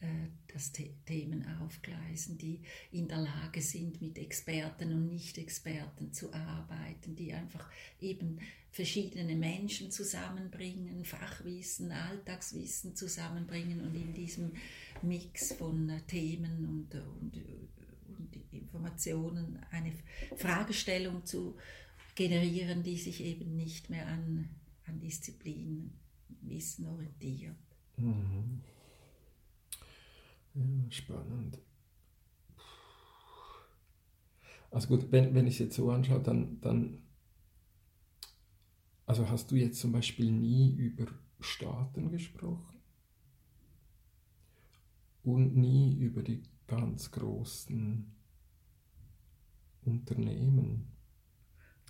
äh, 0.00 0.06
dass 0.52 0.72
Themen 0.72 1.46
aufgleisen, 1.60 2.38
die 2.38 2.60
in 2.90 3.06
der 3.06 3.18
Lage 3.18 3.60
sind, 3.60 4.00
mit 4.00 4.18
Experten 4.18 4.92
und 4.92 5.06
Nicht-Experten 5.06 6.12
zu 6.12 6.32
arbeiten, 6.32 7.14
die 7.14 7.32
einfach 7.32 7.70
eben 8.00 8.38
verschiedene 8.70 9.36
Menschen 9.36 9.90
zusammenbringen, 9.90 11.04
Fachwissen, 11.04 11.92
Alltagswissen 11.92 12.96
zusammenbringen 12.96 13.80
und 13.80 13.94
in 13.94 14.14
diesem 14.14 14.52
Mix 15.02 15.52
von 15.52 15.88
äh, 15.88 16.00
Themen 16.02 16.64
und, 16.66 16.94
und, 16.94 17.36
und 18.18 18.52
Informationen 18.52 19.58
eine 19.70 19.92
Fragestellung 20.36 21.26
zu 21.26 21.56
generieren, 22.14 22.82
die 22.82 22.96
sich 22.96 23.22
eben 23.22 23.54
nicht 23.54 23.90
mehr 23.90 24.06
an, 24.06 24.48
an 24.86 24.98
Disziplinwissen 24.98 26.86
orientiert. 26.86 27.56
Mhm. 27.96 28.62
Ja, 30.54 30.90
spannend. 30.90 31.58
Also 34.70 34.88
gut, 34.88 35.10
wenn, 35.10 35.34
wenn 35.34 35.46
ich 35.46 35.54
es 35.54 35.58
jetzt 35.60 35.76
so 35.76 35.90
anschaue, 35.90 36.20
dann, 36.20 36.60
dann, 36.60 37.02
also 39.06 39.28
hast 39.28 39.50
du 39.50 39.56
jetzt 39.56 39.80
zum 39.80 39.92
Beispiel 39.92 40.30
nie 40.30 40.72
über 40.72 41.06
Staaten 41.40 42.10
gesprochen? 42.10 42.80
Und 45.22 45.56
nie 45.56 45.94
über 45.96 46.22
die 46.22 46.42
ganz 46.66 47.10
großen 47.10 48.16
Unternehmen, 49.82 50.92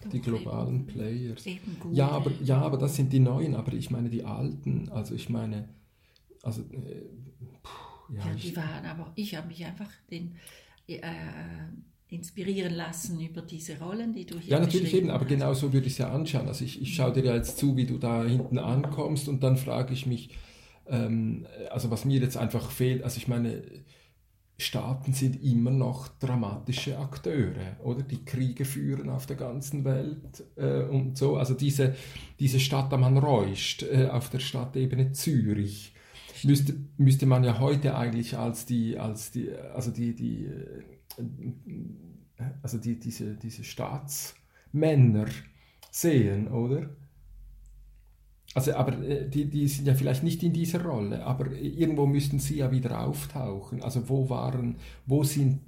Doch, 0.02 0.10
die 0.10 0.20
globalen 0.20 0.80
eben, 0.80 0.86
Players. 0.86 1.46
Eben 1.46 1.76
ja, 1.92 2.08
aber, 2.08 2.32
ja, 2.42 2.60
aber 2.60 2.78
das 2.78 2.96
sind 2.96 3.12
die 3.12 3.20
neuen, 3.20 3.54
aber 3.54 3.72
ich 3.72 3.90
meine 3.90 4.10
die 4.10 4.24
alten, 4.24 4.88
also 4.88 5.14
ich 5.14 5.28
meine, 5.28 5.68
also 6.42 6.62
äh, 6.62 7.08
ja, 8.16 8.26
ja 8.26 8.34
die 8.34 8.56
waren, 8.56 8.84
aber 8.86 9.12
ich 9.14 9.34
habe 9.34 9.48
mich 9.48 9.64
einfach 9.64 9.90
den, 10.10 10.36
äh, 10.86 11.00
inspirieren 12.10 12.74
lassen 12.74 13.20
über 13.20 13.42
diese 13.42 13.78
Rollen, 13.78 14.12
die 14.12 14.26
du 14.26 14.38
hier 14.38 14.52
Ja, 14.52 14.60
natürlich 14.60 14.94
eben, 14.94 15.10
aber 15.10 15.24
genau 15.24 15.54
so 15.54 15.72
würde 15.72 15.86
ich 15.86 15.92
es 15.92 15.98
ja 15.98 16.10
anschauen. 16.12 16.48
Also 16.48 16.64
ich, 16.64 16.82
ich 16.82 16.94
schaue 16.94 17.12
dir 17.12 17.24
ja 17.24 17.36
jetzt 17.36 17.58
zu, 17.58 17.76
wie 17.76 17.86
du 17.86 17.98
da 17.98 18.24
hinten 18.24 18.58
ankommst 18.58 19.28
und 19.28 19.42
dann 19.42 19.56
frage 19.56 19.94
ich 19.94 20.06
mich, 20.06 20.30
ähm, 20.88 21.46
also 21.70 21.90
was 21.90 22.04
mir 22.04 22.20
jetzt 22.20 22.36
einfach 22.36 22.70
fehlt, 22.70 23.04
also 23.04 23.16
ich 23.16 23.28
meine, 23.28 23.62
Staaten 24.58 25.14
sind 25.14 25.42
immer 25.42 25.70
noch 25.70 26.08
dramatische 26.18 26.98
Akteure, 26.98 27.76
oder? 27.82 28.02
Die 28.02 28.24
Kriege 28.24 28.66
führen 28.66 29.08
auf 29.08 29.24
der 29.24 29.36
ganzen 29.36 29.84
Welt 29.84 30.44
äh, 30.56 30.82
und 30.82 31.16
so. 31.16 31.36
Also 31.36 31.54
diese, 31.54 31.94
diese 32.38 32.60
Stadt 32.60 32.92
am 32.92 33.16
Reust 33.16 33.84
äh, 33.84 34.08
auf 34.08 34.28
der 34.28 34.40
Stadtebene 34.40 35.12
Zürich 35.12 35.94
müsste, 36.44 36.74
müsste 36.96 37.26
man 37.26 37.44
ja 37.44 37.58
heute 37.58 37.96
eigentlich 37.96 38.36
als 38.36 38.66
die, 38.66 38.98
als 38.98 39.30
die, 39.30 39.52
also 39.52 39.90
die, 39.90 40.14
die, 40.14 40.48
also 42.62 42.78
die, 42.78 42.98
diese, 42.98 43.36
diese 43.36 43.64
Staatsmänner 43.64 45.26
sehen, 45.90 46.48
oder? 46.48 46.90
Also, 48.54 48.74
aber 48.74 49.00
äh, 49.02 49.28
die, 49.28 49.48
die 49.48 49.68
sind 49.68 49.86
ja 49.86 49.94
vielleicht 49.94 50.24
nicht 50.24 50.42
in 50.42 50.52
dieser 50.52 50.82
Rolle, 50.82 51.24
aber 51.24 51.52
irgendwo 51.52 52.06
müssten 52.06 52.40
sie 52.40 52.56
ja 52.56 52.70
wieder 52.72 53.00
auftauchen. 53.00 53.82
Also 53.82 54.08
wo 54.08 54.28
waren, 54.28 54.76
wo 55.06 55.22
sind, 55.22 55.60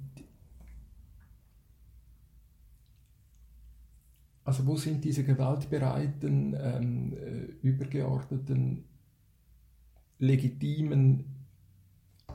also 4.43 4.65
wo 4.65 4.75
sind 4.75 5.03
diese 5.05 5.23
gewaltbereiten, 5.23 6.55
ähm, 6.59 7.13
äh, 7.13 7.67
übergeordneten, 7.67 8.83
legitimen, 10.23 11.25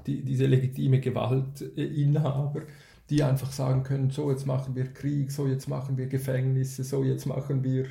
die, 0.07 0.23
diese 0.23 0.47
legitime 0.47 1.01
Gewaltinhaber, 1.01 2.63
die 3.11 3.23
einfach 3.23 3.53
sagen 3.53 3.83
können, 3.83 4.11
so 4.11 4.31
jetzt 4.31 4.47
machen 4.47 4.75
wir 4.75 4.93
Krieg, 4.93 5.33
so 5.33 5.47
jetzt 5.47 5.69
machen 5.69 5.97
wir 5.97 6.07
Gefängnisse, 6.07 6.85
so 6.85 7.05
jetzt 7.05 7.27
machen 7.27 7.65
wir 7.65 7.87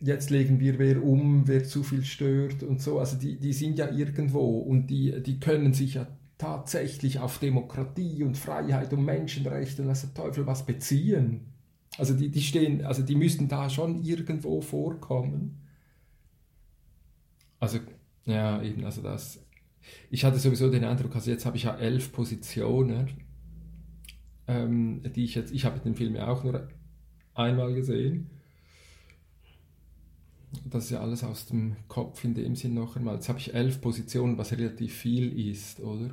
jetzt 0.00 0.30
legen 0.30 0.58
wir 0.58 0.78
wer 0.78 1.02
um, 1.02 1.46
wer 1.46 1.64
zu 1.64 1.82
viel 1.82 2.04
stört 2.04 2.62
und 2.62 2.82
so. 2.82 2.98
Also 2.98 3.16
die, 3.16 3.38
die 3.38 3.52
sind 3.52 3.78
ja 3.78 3.88
irgendwo 3.90 4.58
und 4.58 4.88
die, 4.88 5.22
die 5.22 5.38
können 5.38 5.74
sich 5.74 5.94
ja 5.94 6.06
tatsächlich 6.38 7.20
auf 7.20 7.38
Demokratie 7.38 8.24
und 8.24 8.36
Freiheit 8.36 8.92
und 8.92 9.04
Menschenrechte 9.04 9.82
und 9.82 9.88
was 9.88 10.00
der 10.00 10.12
Teufel 10.12 10.44
was 10.46 10.66
beziehen. 10.66 11.52
Also 11.98 12.14
die, 12.14 12.30
die 12.30 12.42
stehen, 12.42 12.84
also 12.84 13.02
die 13.02 13.14
müssten 13.14 13.48
da 13.48 13.70
schon 13.70 14.02
irgendwo 14.02 14.60
vorkommen. 14.60 15.60
Also, 17.60 17.78
ja, 18.24 18.62
eben, 18.62 18.84
also 18.84 19.02
das. 19.02 19.44
Ich 20.10 20.24
hatte 20.24 20.38
sowieso 20.38 20.70
den 20.70 20.84
Eindruck, 20.84 21.14
also 21.14 21.30
jetzt 21.30 21.44
habe 21.44 21.56
ich 21.56 21.64
ja 21.64 21.76
elf 21.76 22.12
Positionen, 22.12 23.08
ähm, 24.46 25.02
die 25.14 25.24
ich 25.24 25.34
jetzt, 25.34 25.52
ich 25.52 25.64
habe 25.64 25.80
den 25.80 25.94
Film 25.94 26.14
ja 26.14 26.28
auch 26.28 26.44
nur 26.44 26.68
einmal 27.34 27.74
gesehen 27.74 28.30
das 30.64 30.84
ist 30.84 30.90
ja 30.90 31.00
alles 31.00 31.24
aus 31.24 31.46
dem 31.46 31.76
Kopf 31.88 32.24
in 32.24 32.34
dem 32.34 32.56
Sinn 32.56 32.74
noch 32.74 32.96
einmal. 32.96 33.14
Jetzt 33.14 33.28
habe 33.28 33.38
ich 33.38 33.54
elf 33.54 33.80
Positionen, 33.80 34.38
was 34.38 34.52
relativ 34.52 34.94
viel 34.94 35.38
ist, 35.50 35.80
oder? 35.80 36.10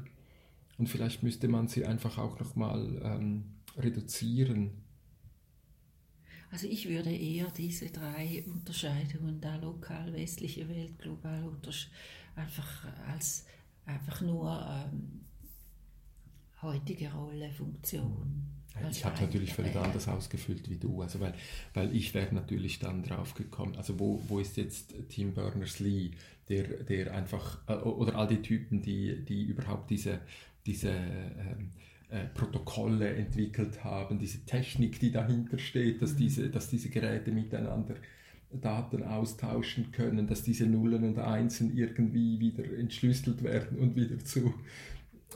Und 0.77 0.87
vielleicht 0.87 1.23
müsste 1.23 1.47
man 1.47 1.67
sie 1.67 1.85
einfach 1.85 2.17
auch 2.17 2.39
nochmal 2.39 3.01
ähm, 3.03 3.43
reduzieren. 3.77 4.71
Also 6.51 6.67
ich 6.67 6.87
würde 6.89 7.11
eher 7.11 7.47
diese 7.55 7.89
drei 7.89 8.43
Unterscheidungen, 8.47 9.39
da 9.39 9.55
lokal, 9.57 10.11
westliche 10.13 10.67
Welt, 10.67 10.97
global, 10.97 11.43
einfach 12.35 12.85
als 13.07 13.45
einfach 13.85 14.21
nur 14.21 14.87
ähm, 14.91 15.21
heutige 16.61 17.11
Rolle, 17.13 17.51
Funktion. 17.51 18.45
Ich 18.91 19.03
habe 19.03 19.19
natürlich 19.21 19.53
völlig 19.53 19.75
anders 19.75 20.07
ausgefüllt 20.07 20.69
wie 20.69 20.77
du, 20.77 21.01
also 21.01 21.19
weil, 21.19 21.33
weil 21.73 21.93
ich 21.93 22.13
wäre 22.13 22.33
natürlich 22.33 22.79
dann 22.79 23.03
drauf 23.03 23.33
gekommen, 23.33 23.75
also 23.75 23.99
wo, 23.99 24.21
wo 24.27 24.39
ist 24.39 24.57
jetzt 24.57 24.93
Tim 25.09 25.33
Berners-Lee, 25.33 26.11
der, 26.47 26.83
der 26.83 27.13
einfach, 27.13 27.59
äh, 27.67 27.73
oder 27.73 28.15
all 28.15 28.27
die 28.27 28.41
Typen, 28.41 28.81
die, 28.81 29.25
die 29.25 29.43
überhaupt 29.43 29.89
diese, 29.89 30.21
diese 30.65 30.91
ähm, 30.91 31.71
äh, 32.09 32.25
Protokolle 32.33 33.09
entwickelt 33.15 33.83
haben, 33.83 34.19
diese 34.19 34.45
Technik, 34.45 34.99
die 34.99 35.11
dahinter 35.11 35.57
steht, 35.59 36.01
dass, 36.01 36.13
mhm. 36.13 36.17
diese, 36.17 36.49
dass 36.49 36.69
diese 36.69 36.89
Geräte 36.89 37.31
miteinander 37.31 37.95
Daten 38.51 39.03
austauschen 39.03 39.91
können, 39.91 40.25
dass 40.25 40.41
diese 40.41 40.65
Nullen 40.65 41.03
und 41.03 41.19
Einsen 41.19 41.75
irgendwie 41.77 42.39
wieder 42.39 42.63
entschlüsselt 42.77 43.43
werden 43.43 43.77
und 43.77 43.95
wieder 43.95 44.17
zu, 44.19 44.55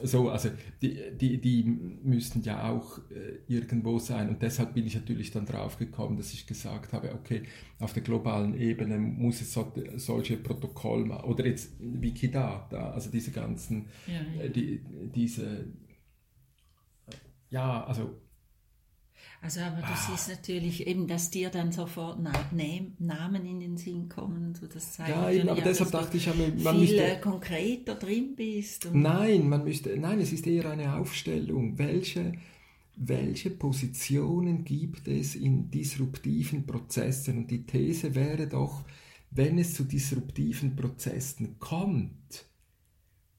so, 0.02 0.30
also 0.30 0.50
die, 0.82 0.98
die, 1.20 1.40
die 1.40 1.64
müssten 2.04 2.42
ja 2.42 2.68
auch 2.68 2.98
äh, 3.12 3.38
irgendwo 3.48 4.00
sein 4.00 4.30
und 4.30 4.42
deshalb 4.42 4.74
bin 4.74 4.88
ich 4.88 4.96
natürlich 4.96 5.30
dann 5.30 5.46
drauf 5.46 5.78
gekommen, 5.78 6.18
dass 6.18 6.34
ich 6.34 6.48
gesagt 6.48 6.92
habe, 6.94 7.14
okay, 7.14 7.44
auf 7.80 7.94
der 7.94 8.02
globalen 8.02 8.60
Ebene 8.60 8.98
muss 8.98 9.42
es 9.42 9.54
so, 9.54 9.72
solche 9.98 10.38
Protokolle 10.38 11.24
oder 11.24 11.46
jetzt 11.46 11.74
Wikidata, 11.80 12.92
also 12.92 13.12
diese 13.12 13.30
ganzen, 13.30 13.86
ja, 14.08 14.14
ja. 14.14 14.46
Äh, 14.46 14.50
die, 14.50 14.82
diese, 15.14 15.68
ja, 17.54 17.84
also 17.86 18.20
also 19.42 19.60
aber 19.60 19.82
du 19.82 19.88
ah. 19.88 20.08
siehst 20.10 20.30
natürlich 20.30 20.88
eben, 20.88 21.06
dass 21.06 21.30
dir 21.30 21.50
dann 21.50 21.74
sofort 21.74 22.18
Namen 22.22 23.46
in 23.46 23.60
den 23.60 23.76
Sinn 23.76 24.08
kommen. 24.08 24.56
So 24.56 24.68
das 24.68 24.94
zeigt 24.94 25.10
ja, 25.10 25.30
eben, 25.30 25.50
aber 25.50 25.60
ja, 25.60 25.66
deshalb 25.66 25.92
dachte 25.92 26.16
ich, 26.16 26.28
man, 26.28 26.64
man 26.64 26.80
viel 26.80 26.98
müsste, 26.98 27.20
konkreter 27.22 27.96
drin 27.96 28.36
bist. 28.38 28.90
nein, 28.94 29.50
man 29.50 29.66
müsste, 29.66 29.98
nein, 29.98 30.22
es 30.22 30.32
ist 30.32 30.48
eher 30.48 30.70
eine 30.70 30.96
Aufstellung. 30.96 31.78
Welche, 31.78 32.34
welche 32.96 33.50
Positionen 33.50 34.64
gibt 34.64 35.10
es 35.10 35.36
in 35.36 35.70
disruptiven 35.70 36.66
Prozessen? 36.66 37.40
Und 37.40 37.52
die 37.52 37.66
These 37.66 38.16
wäre 38.16 38.48
doch, 38.48 38.86
wenn 39.30 39.58
es 39.58 39.74
zu 39.74 39.84
disruptiven 39.84 40.78
Prozessen 40.78 41.60
kommt, 41.60 42.46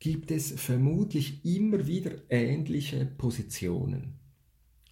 gibt 0.05 0.31
es 0.31 0.53
vermutlich 0.53 1.43
immer 1.47 1.87
wieder 1.87 2.11
ähnliche 2.29 3.07
Positionen. 3.07 4.19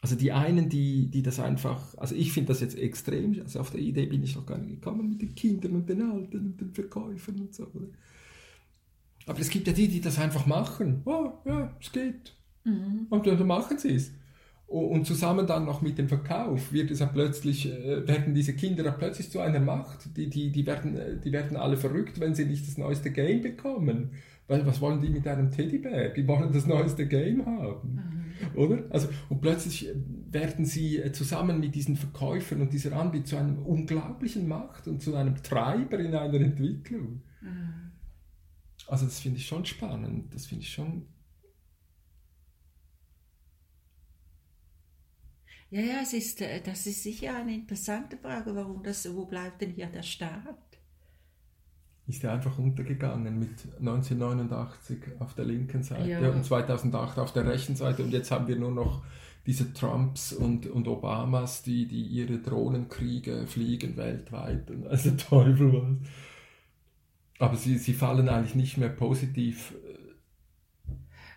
Also 0.00 0.16
die 0.16 0.32
einen, 0.32 0.70
die, 0.70 1.08
die 1.10 1.22
das 1.22 1.38
einfach, 1.38 1.94
also 1.98 2.14
ich 2.14 2.32
finde 2.32 2.48
das 2.48 2.62
jetzt 2.62 2.78
extrem, 2.78 3.38
also 3.42 3.60
auf 3.60 3.70
der 3.70 3.80
Idee 3.80 4.06
bin 4.06 4.22
ich 4.22 4.34
noch 4.34 4.46
gar 4.46 4.56
nicht 4.56 4.80
gekommen 4.80 5.10
mit 5.10 5.20
den 5.20 5.34
Kindern 5.34 5.72
und 5.72 5.86
den 5.86 6.00
Alten 6.00 6.38
und 6.38 6.58
den 6.58 6.72
Verkäufern 6.72 7.40
und 7.40 7.54
so. 7.54 7.64
Oder? 7.64 7.88
Aber 9.26 9.38
es 9.38 9.50
gibt 9.50 9.66
ja 9.66 9.74
die, 9.74 9.88
die 9.88 10.00
das 10.00 10.18
einfach 10.18 10.46
machen. 10.46 11.02
Oh, 11.04 11.30
ja, 11.44 11.76
es 11.78 11.92
geht. 11.92 12.32
Mhm. 12.64 13.06
Und 13.10 13.26
dann 13.26 13.46
machen 13.46 13.76
sie 13.76 13.96
es. 13.96 14.12
Und 14.66 15.06
zusammen 15.06 15.46
dann 15.46 15.66
noch 15.66 15.82
mit 15.82 15.98
dem 15.98 16.08
Verkauf 16.08 16.72
wird 16.72 16.90
es 16.90 17.00
ja 17.00 17.06
plötzlich, 17.06 17.70
äh, 17.70 18.08
werden 18.08 18.32
diese 18.32 18.54
Kinder 18.54 18.82
ja 18.82 18.92
plötzlich 18.92 19.30
zu 19.30 19.40
einer 19.40 19.60
Macht. 19.60 20.16
Die, 20.16 20.30
die, 20.30 20.50
die, 20.50 20.64
werden, 20.64 20.96
äh, 20.96 21.20
die 21.20 21.32
werden 21.32 21.58
alle 21.58 21.76
verrückt, 21.76 22.18
wenn 22.18 22.34
sie 22.34 22.46
nicht 22.46 22.66
das 22.66 22.78
neueste 22.78 23.10
Game 23.10 23.42
bekommen. 23.42 24.12
Was 24.66 24.80
wollen 24.80 25.00
die 25.00 25.08
mit 25.08 25.26
einem 25.26 25.50
Teddybär? 25.50 26.10
Die 26.10 26.26
wollen 26.26 26.52
das 26.52 26.66
neueste 26.66 27.06
Game 27.06 27.44
haben. 27.46 27.94
Mhm. 27.94 28.58
Oder? 28.58 28.84
Also, 28.90 29.08
und 29.28 29.40
plötzlich 29.40 29.88
werden 30.30 30.64
sie 30.64 30.98
äh, 30.98 31.12
zusammen 31.12 31.60
mit 31.60 31.74
diesen 31.74 31.96
Verkäufern 31.96 32.60
und 32.60 32.72
dieser 32.72 32.96
Anbieter 32.96 33.24
zu 33.24 33.36
einem 33.36 33.58
unglaublichen 33.64 34.48
Macht 34.48 34.88
und 34.88 35.02
zu 35.02 35.14
einem 35.14 35.42
Treiber 35.42 35.98
in 35.98 36.14
einer 36.14 36.40
Entwicklung. 36.40 37.22
Mhm. 37.40 37.92
Also 38.88 39.04
das 39.06 39.20
finde 39.20 39.38
ich 39.38 39.46
schon 39.46 39.64
spannend. 39.64 40.34
Das 40.34 40.46
finde 40.46 40.62
ich 40.62 40.72
schon 40.72 41.06
Ja, 45.72 45.80
ja, 45.80 46.00
es 46.02 46.12
ist, 46.12 46.42
äh, 46.42 46.60
das 46.60 46.86
ist 46.86 47.02
sicher 47.02 47.34
eine 47.34 47.54
interessante 47.54 48.18
Frage, 48.18 48.54
warum 48.54 48.82
das, 48.82 49.10
wo 49.14 49.24
bleibt 49.24 49.62
denn 49.62 49.70
hier 49.70 49.86
der 49.86 50.02
Staat? 50.02 50.71
Ist 52.08 52.24
er 52.24 52.32
einfach 52.32 52.58
untergegangen 52.58 53.38
mit 53.38 53.50
1989 53.78 54.98
auf 55.20 55.34
der 55.34 55.44
linken 55.44 55.82
Seite 55.82 56.08
ja. 56.08 56.30
und 56.30 56.44
2008 56.44 57.18
auf 57.18 57.32
der 57.32 57.46
rechten 57.46 57.76
Seite 57.76 58.02
und 58.02 58.12
jetzt 58.12 58.30
haben 58.30 58.48
wir 58.48 58.56
nur 58.56 58.72
noch 58.72 59.02
diese 59.46 59.72
Trumps 59.72 60.32
und, 60.32 60.66
und 60.66 60.86
Obamas, 60.86 61.62
die, 61.62 61.86
die 61.86 62.02
ihre 62.02 62.38
Drohnenkriege 62.38 63.46
fliegen 63.46 63.96
weltweit 63.96 64.70
und 64.70 64.86
also 64.86 65.10
Teufel 65.16 65.72
was. 65.72 66.08
Aber 67.38 67.56
sie, 67.56 67.76
sie 67.78 67.92
fallen 67.92 68.28
eigentlich 68.28 68.54
nicht 68.54 68.78
mehr 68.78 68.88
positiv 68.88 69.74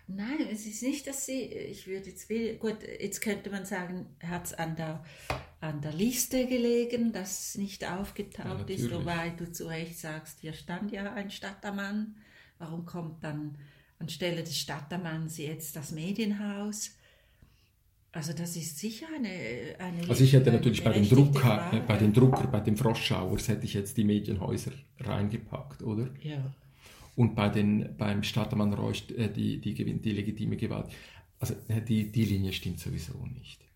Nein, 0.08 0.46
es 0.52 0.66
ist 0.66 0.82
nicht, 0.82 1.06
dass 1.08 1.26
sie, 1.26 1.42
ich 1.42 1.88
würde 1.88 2.10
jetzt, 2.10 2.28
gut, 2.60 2.76
jetzt 3.00 3.20
könnte 3.20 3.50
man 3.50 3.64
sagen, 3.64 4.06
hat 4.22 4.46
es 4.46 4.54
an 4.54 4.76
der, 4.76 5.04
an 5.60 5.80
der 5.80 5.92
Liste 5.92 6.46
gelegen, 6.46 7.12
dass 7.12 7.56
nicht 7.56 7.84
aufgetaucht 7.84 8.70
ja, 8.70 8.76
ist, 8.76 8.92
wobei 8.92 9.30
du 9.30 9.50
zu 9.50 9.66
Recht 9.66 9.98
sagst, 9.98 10.40
hier 10.40 10.52
stand 10.52 10.92
ja 10.92 11.12
ein 11.12 11.30
Stadtermann, 11.30 12.14
warum 12.58 12.86
kommt 12.86 13.24
dann 13.24 13.58
anstelle 13.98 14.44
des 14.44 14.56
Stadtermanns 14.56 15.38
jetzt 15.38 15.74
das 15.74 15.90
Medienhaus? 15.90 16.92
Also 18.12 18.32
das 18.32 18.54
ist 18.54 18.78
sicher 18.78 19.06
eine, 19.14 19.74
eine 19.78 20.08
Also 20.08 20.22
ich 20.22 20.32
hätte 20.32 20.52
natürlich 20.52 20.84
bei 20.84 20.92
dem 20.92 21.08
Drucker, 21.08 21.72
äh, 21.72 21.80
bei 21.80 21.96
den 21.96 22.12
Drucker, 22.12 22.46
bei 22.46 22.60
den 22.60 22.76
Froschschauers 22.76 23.48
hätte 23.48 23.64
ich 23.64 23.74
jetzt 23.74 23.96
die 23.96 24.04
Medienhäuser 24.04 24.72
reingepackt, 25.00 25.82
oder? 25.82 26.08
Ja 26.22 26.54
und 27.16 27.34
bei 27.34 27.48
den, 27.48 27.96
beim 27.96 28.22
Stadtmann 28.22 28.72
Reusch 28.72 29.04
äh, 29.16 29.28
die, 29.28 29.58
die, 29.60 29.74
die 29.74 30.12
legitime 30.12 30.56
Gewalt. 30.56 30.86
Also 31.40 31.54
äh, 31.68 31.80
die, 31.80 32.12
die 32.12 32.24
Linie 32.24 32.52
stimmt 32.52 32.78
sowieso 32.78 33.14
nicht. 33.26 33.66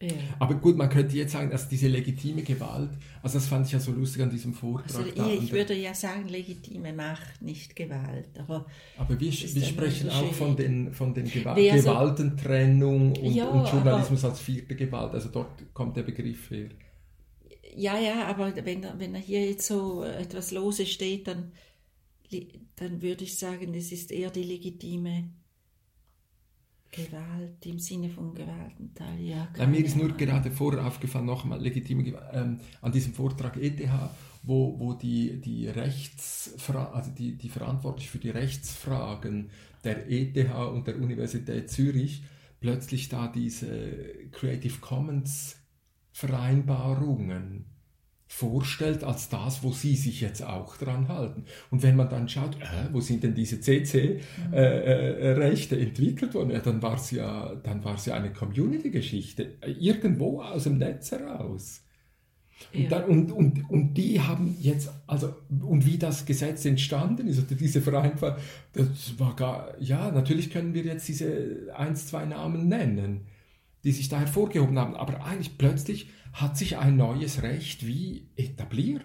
Ja. 0.00 0.08
Aber 0.40 0.54
gut, 0.56 0.76
man 0.76 0.88
könnte 0.88 1.16
jetzt 1.16 1.30
sagen, 1.30 1.48
dass 1.50 1.68
diese 1.68 1.86
legitime 1.86 2.42
Gewalt, 2.42 2.90
also 3.22 3.38
das 3.38 3.46
fand 3.46 3.66
ich 3.66 3.72
ja 3.72 3.78
so 3.78 3.92
lustig 3.92 4.22
an 4.22 4.30
diesem 4.30 4.52
Vortrag. 4.52 4.96
Also, 4.96 5.30
ich, 5.30 5.44
ich 5.44 5.52
würde 5.52 5.74
ja 5.74 5.94
sagen, 5.94 6.28
legitime 6.28 6.92
Macht, 6.92 7.40
nicht 7.40 7.76
Gewalt. 7.76 8.26
Aber, 8.36 8.66
aber 8.98 9.20
wir, 9.20 9.30
wir 9.30 9.62
sprechen 9.62 10.10
auch 10.10 10.32
von 10.32 10.56
den, 10.56 10.92
von 10.92 11.14
den 11.14 11.26
Gewa 11.26 11.52
also, 11.52 11.90
Gewaltentrennung 11.90 13.14
und, 13.14 13.32
ja, 13.32 13.48
und 13.48 13.68
Journalismus 13.68 14.24
aber, 14.24 14.32
als 14.32 14.42
vierte 14.42 14.74
Gewalt. 14.74 15.14
Also 15.14 15.28
dort 15.28 15.72
kommt 15.72 15.96
der 15.96 16.02
Begriff 16.02 16.50
her. 16.50 16.70
Ja, 17.76 17.96
ja, 18.00 18.26
aber 18.26 18.52
wenn, 18.64 18.84
wenn 18.98 19.14
hier 19.14 19.46
jetzt 19.46 19.68
so 19.68 20.02
etwas 20.02 20.50
Lose 20.50 20.84
steht, 20.84 21.28
dann, 21.28 21.52
dann 22.76 23.02
würde 23.02 23.24
ich 23.24 23.38
sagen, 23.38 23.74
es 23.74 23.92
ist 23.92 24.10
eher 24.10 24.30
die 24.30 24.42
legitime 24.42 25.30
Gewalt 26.90 27.64
im 27.64 27.78
Sinne 27.78 28.10
von 28.10 28.34
Gewaltenteil, 28.34 29.18
ja. 29.20 29.48
ja 29.56 29.66
mir 29.66 29.82
ist 29.82 29.96
nur 29.96 30.12
gerade 30.12 30.50
vorher 30.50 30.86
aufgefallen, 30.86 31.24
nochmal 31.24 31.60
legitime 31.60 32.14
ähm, 32.32 32.60
an 32.82 32.92
diesem 32.92 33.14
Vortrag 33.14 33.56
ETH, 33.56 33.80
wo, 34.42 34.78
wo 34.78 34.92
die, 34.92 35.40
die 35.40 35.68
Rechtsfra 35.68 36.90
also 36.92 37.10
die, 37.10 37.38
die 37.38 37.48
verantwortlich 37.48 38.10
für 38.10 38.18
die 38.18 38.30
Rechtsfragen 38.30 39.50
der 39.84 40.10
ETH 40.10 40.54
und 40.54 40.86
der 40.86 40.96
Universität 40.96 41.70
Zürich 41.70 42.24
plötzlich 42.60 43.08
da 43.08 43.26
diese 43.26 44.28
Creative 44.30 44.78
Commons 44.80 45.56
Vereinbarungen 46.12 47.71
vorstellt 48.34 49.04
als 49.04 49.28
das, 49.28 49.62
wo 49.62 49.72
sie 49.72 49.94
sich 49.94 50.22
jetzt 50.22 50.42
auch 50.42 50.78
dran 50.78 51.08
halten. 51.08 51.44
Und 51.70 51.82
wenn 51.82 51.96
man 51.96 52.08
dann 52.08 52.30
schaut, 52.30 52.56
äh, 52.56 52.88
wo 52.90 52.98
sind 52.98 53.22
denn 53.22 53.34
diese 53.34 53.60
CC-Rechte 53.60 55.76
äh, 55.76 55.78
äh, 55.78 55.82
entwickelt 55.82 56.32
worden, 56.32 56.50
ja, 56.50 56.60
dann 56.60 56.80
war 56.80 56.96
es 56.96 57.10
ja, 57.10 57.54
dann 57.62 57.84
war 57.84 57.96
es 57.96 58.06
ja 58.06 58.14
eine 58.14 58.32
Community-Geschichte, 58.32 59.58
irgendwo 59.78 60.40
aus 60.40 60.64
dem 60.64 60.78
Netz 60.78 61.12
heraus. 61.12 61.82
Und, 62.72 62.80
ja. 62.80 62.88
dann, 62.88 63.04
und, 63.04 63.32
und, 63.32 63.70
und 63.70 63.94
die 63.94 64.20
haben 64.20 64.56
jetzt, 64.60 64.90
also, 65.06 65.34
und 65.60 65.84
wie 65.84 65.98
das 65.98 66.24
Gesetz 66.24 66.64
entstanden 66.64 67.28
ist, 67.28 67.38
oder 67.38 67.54
diese 67.54 67.82
Vereinbarung, 67.82 68.38
das 68.72 69.18
war 69.18 69.36
gar, 69.36 69.78
ja, 69.78 70.10
natürlich 70.10 70.50
können 70.50 70.72
wir 70.72 70.84
jetzt 70.84 71.06
diese 71.06 71.70
ein, 71.76 71.94
zwei 71.96 72.24
Namen 72.24 72.66
nennen, 72.66 73.26
die 73.84 73.92
sich 73.92 74.08
da 74.08 74.20
hervorgehoben 74.20 74.78
haben, 74.78 74.94
aber 74.94 75.24
eigentlich 75.24 75.58
plötzlich 75.58 76.08
hat 76.32 76.56
sich 76.56 76.78
ein 76.78 76.96
neues 76.96 77.42
Recht 77.42 77.86
wie 77.86 78.28
etabliert. 78.36 79.04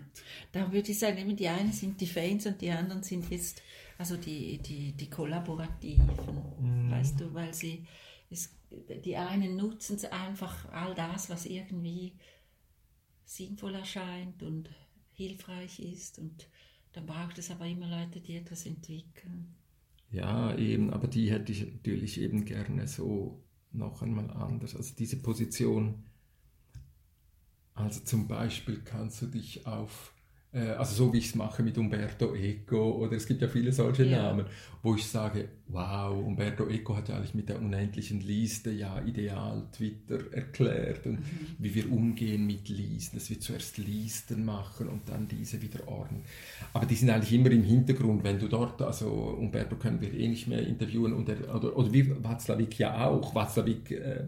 Da 0.52 0.72
würde 0.72 0.92
ich 0.92 1.00
sagen, 1.00 1.36
die 1.36 1.48
einen 1.48 1.74
sind 1.74 2.00
die 2.00 2.08
Fans 2.08 2.46
und 2.46 2.62
die 2.62 2.72
anderen 2.72 3.04
sind 3.04 3.30
jetzt, 3.30 3.62
also 3.98 4.16
die, 4.16 4.60
die, 4.60 4.94
die 4.94 5.10
Kollaborativen, 5.10 6.10
mhm. 6.60 6.92
weißt 6.92 7.20
du, 7.20 7.34
weil 7.34 7.54
sie, 7.54 7.86
es, 8.30 8.56
die 9.04 9.18
einen 9.18 9.56
nutzen 9.58 10.00
einfach 10.12 10.72
all 10.72 10.94
das, 10.96 11.30
was 11.30 11.46
irgendwie 11.46 12.14
sinnvoll 13.26 13.76
erscheint 13.76 14.42
und 14.44 14.70
hilfreich 15.14 15.80
ist 15.80 16.20
und 16.20 16.48
dann 16.94 17.06
braucht 17.06 17.38
es 17.38 17.52
aber 17.52 17.66
immer 17.66 17.88
Leute, 17.88 18.22
die 18.22 18.38
etwas 18.38 18.66
entwickeln. 18.66 19.56
Ja, 20.10 20.56
eben, 20.56 20.92
aber 20.92 21.08
die 21.08 21.30
hätte 21.30 21.52
ich 21.52 21.66
natürlich 21.66 22.22
eben 22.22 22.46
gerne 22.46 22.88
so 22.88 23.44
noch 23.78 24.02
einmal 24.02 24.30
anders. 24.32 24.76
Also 24.76 24.94
diese 24.98 25.18
Position, 25.18 26.04
also 27.74 28.02
zum 28.02 28.28
Beispiel 28.28 28.82
kannst 28.84 29.22
du 29.22 29.28
dich 29.28 29.66
auf, 29.68 30.14
also 30.54 30.96
so 30.96 31.14
wie 31.14 31.18
ich 31.18 31.28
es 31.28 31.36
mache 31.36 31.62
mit 31.62 31.78
Umberto 31.78 32.34
Eco, 32.34 32.92
oder 32.92 33.18
es 33.18 33.28
gibt 33.28 33.42
ja 33.42 33.48
viele 33.48 33.72
solche 33.72 34.06
ja. 34.06 34.24
Namen, 34.24 34.46
wo 34.82 34.96
ich 34.96 35.06
sage, 35.06 35.50
wow, 35.68 36.26
Umberto 36.26 36.68
Eco 36.68 36.96
hat 36.96 37.10
ja 37.10 37.18
eigentlich 37.18 37.36
mit 37.36 37.50
der 37.50 37.60
unendlichen 37.60 38.22
Liste 38.22 38.72
ja 38.72 39.02
ideal 39.06 39.64
Twitter 39.76 40.32
erklärt 40.32 41.06
und 41.06 41.20
mhm. 41.20 41.56
wie 41.60 41.76
wir 41.76 41.92
umgehen 41.92 42.48
mit 42.48 42.70
Listen, 42.70 43.18
dass 43.18 43.30
wir 43.30 43.40
zuerst 43.40 43.78
Listen 43.78 44.46
machen 44.46 44.88
und 44.88 45.10
dann 45.10 45.28
diese 45.28 45.62
wieder 45.62 45.86
ordnen. 45.88 46.22
Aber 46.74 46.86
die 46.86 46.96
sind 46.96 47.10
eigentlich 47.10 47.34
immer 47.34 47.52
im 47.52 47.64
Hintergrund, 47.64 48.24
wenn 48.24 48.40
du 48.40 48.48
dort, 48.48 48.82
also 48.82 49.10
Umberto 49.10 49.76
können 49.76 50.00
wir 50.00 50.14
eh 50.14 50.28
nicht 50.30 50.48
mehr 50.48 50.66
interviewen 50.66 51.14
und 51.14 51.28
er, 51.28 51.54
oder, 51.54 51.76
oder 51.76 51.92
wie 51.92 52.04
Václavic 52.04 52.78
ja 52.78 53.06
auch, 53.06 53.36
Václavic 53.36 53.92
äh, 53.92 54.28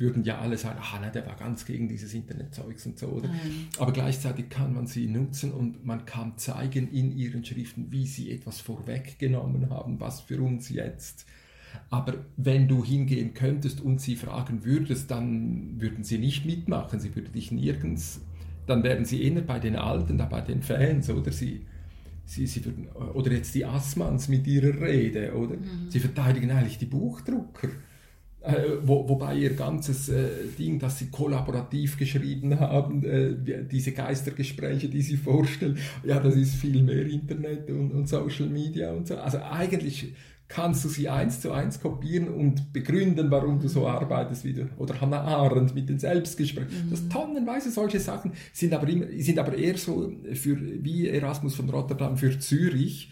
würden 0.00 0.24
ja 0.24 0.38
alle 0.38 0.56
sagen, 0.56 0.80
ah, 0.80 0.98
ne, 0.98 1.12
der 1.12 1.26
war 1.26 1.36
ganz 1.36 1.66
gegen 1.66 1.86
dieses 1.86 2.14
Internetzeugs 2.14 2.86
und 2.86 2.98
so, 2.98 3.08
oder? 3.08 3.28
Mhm. 3.28 3.68
Aber 3.78 3.92
gleichzeitig 3.92 4.48
kann 4.48 4.72
man 4.72 4.86
sie 4.86 5.06
nutzen 5.06 5.52
und 5.52 5.84
man 5.84 6.06
kann 6.06 6.38
zeigen 6.38 6.90
in 6.90 7.16
ihren 7.16 7.44
Schriften, 7.44 7.92
wie 7.92 8.06
sie 8.06 8.32
etwas 8.32 8.60
vorweggenommen 8.60 9.68
haben, 9.70 10.00
was 10.00 10.20
für 10.22 10.40
uns 10.40 10.70
jetzt. 10.70 11.26
Aber 11.90 12.14
wenn 12.36 12.66
du 12.66 12.84
hingehen 12.84 13.34
könntest 13.34 13.80
und 13.80 14.00
sie 14.00 14.16
fragen 14.16 14.64
würdest, 14.64 15.10
dann 15.10 15.80
würden 15.80 16.02
sie 16.02 16.18
nicht 16.18 16.46
mitmachen, 16.46 16.98
sie 16.98 17.14
würden 17.14 17.32
dich 17.32 17.52
nirgends, 17.52 18.22
dann 18.66 18.82
wären 18.82 19.04
sie 19.04 19.22
eher 19.22 19.42
bei 19.42 19.58
den 19.58 19.76
Alten, 19.76 20.16
da 20.16 20.24
bei 20.24 20.40
den 20.40 20.62
Fans, 20.62 21.10
oder 21.10 21.30
sie, 21.30 21.66
sie, 22.24 22.46
sie 22.46 22.64
würden, 22.64 22.88
oder 22.88 23.32
jetzt 23.32 23.54
die 23.54 23.66
Assmanns 23.66 24.28
mit 24.28 24.46
ihrer 24.46 24.80
Rede, 24.80 25.34
oder? 25.34 25.56
Mhm. 25.56 25.90
Sie 25.90 26.00
verteidigen 26.00 26.50
eigentlich 26.50 26.78
die 26.78 26.86
Buchdrucker. 26.86 27.68
Äh, 28.42 28.78
wo, 28.82 29.06
wobei 29.06 29.34
ihr 29.36 29.54
ganzes 29.54 30.08
äh, 30.08 30.28
Ding, 30.58 30.78
das 30.78 30.98
sie 30.98 31.10
kollaborativ 31.10 31.98
geschrieben 31.98 32.58
haben, 32.58 33.04
äh, 33.04 33.66
diese 33.70 33.92
Geistergespräche, 33.92 34.88
die 34.88 35.02
sie 35.02 35.18
vorstellen, 35.18 35.76
ja, 36.04 36.18
das 36.20 36.36
ist 36.36 36.54
viel 36.54 36.82
mehr 36.82 37.04
Internet 37.04 37.70
und, 37.70 37.92
und 37.92 38.08
Social 38.08 38.46
Media 38.46 38.92
und 38.92 39.06
so. 39.08 39.16
Also 39.16 39.40
eigentlich 39.42 40.14
kannst 40.48 40.84
du 40.84 40.88
sie 40.88 41.08
eins 41.08 41.40
zu 41.40 41.52
eins 41.52 41.80
kopieren 41.80 42.28
und 42.28 42.72
begründen, 42.72 43.30
warum 43.30 43.60
du 43.60 43.68
so 43.68 43.86
arbeitest 43.86 44.44
wie 44.44 44.54
du, 44.54 44.70
oder 44.78 44.98
Hannah 45.00 45.20
Arendt 45.20 45.74
mit 45.74 45.90
den 45.90 45.98
Selbstgesprächen. 45.98 46.86
Mhm. 46.86 46.90
Das 46.90 47.08
tonnenweise 47.08 47.70
solche 47.70 48.00
Sachen 48.00 48.32
sind 48.54 48.72
aber, 48.72 48.88
immer, 48.88 49.06
sind 49.18 49.38
aber 49.38 49.54
eher 49.54 49.76
so 49.76 50.12
für, 50.32 50.56
wie 50.58 51.08
Erasmus 51.08 51.54
von 51.54 51.68
Rotterdam 51.68 52.16
für 52.16 52.38
Zürich, 52.38 53.10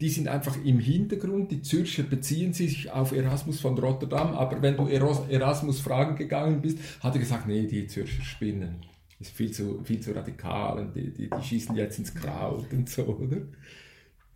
die 0.00 0.08
sind 0.10 0.28
einfach 0.28 0.56
im 0.62 0.78
Hintergrund. 0.78 1.50
Die 1.50 1.62
Zürcher 1.62 2.02
beziehen 2.02 2.52
sich 2.52 2.90
auf 2.90 3.12
Erasmus 3.12 3.60
von 3.60 3.78
Rotterdam, 3.78 4.34
aber 4.34 4.60
wenn 4.60 4.76
du 4.76 4.86
Erasmus 4.86 5.80
fragen 5.80 6.16
gegangen 6.16 6.60
bist, 6.60 6.78
hat 7.00 7.14
er 7.14 7.20
gesagt, 7.20 7.46
nee, 7.46 7.66
die 7.66 7.86
Zürcher 7.86 8.22
spinnen. 8.22 8.84
Das 9.18 9.28
ist 9.28 9.36
viel 9.36 9.50
zu, 9.50 9.82
viel 9.84 10.00
zu 10.00 10.14
radikal 10.14 10.78
und 10.78 10.94
die, 10.94 11.10
die, 11.10 11.30
die 11.30 11.42
schießen 11.42 11.74
jetzt 11.74 11.98
ins 11.98 12.14
Kraut 12.14 12.70
und 12.72 12.88
so, 12.88 13.04
oder? 13.04 13.38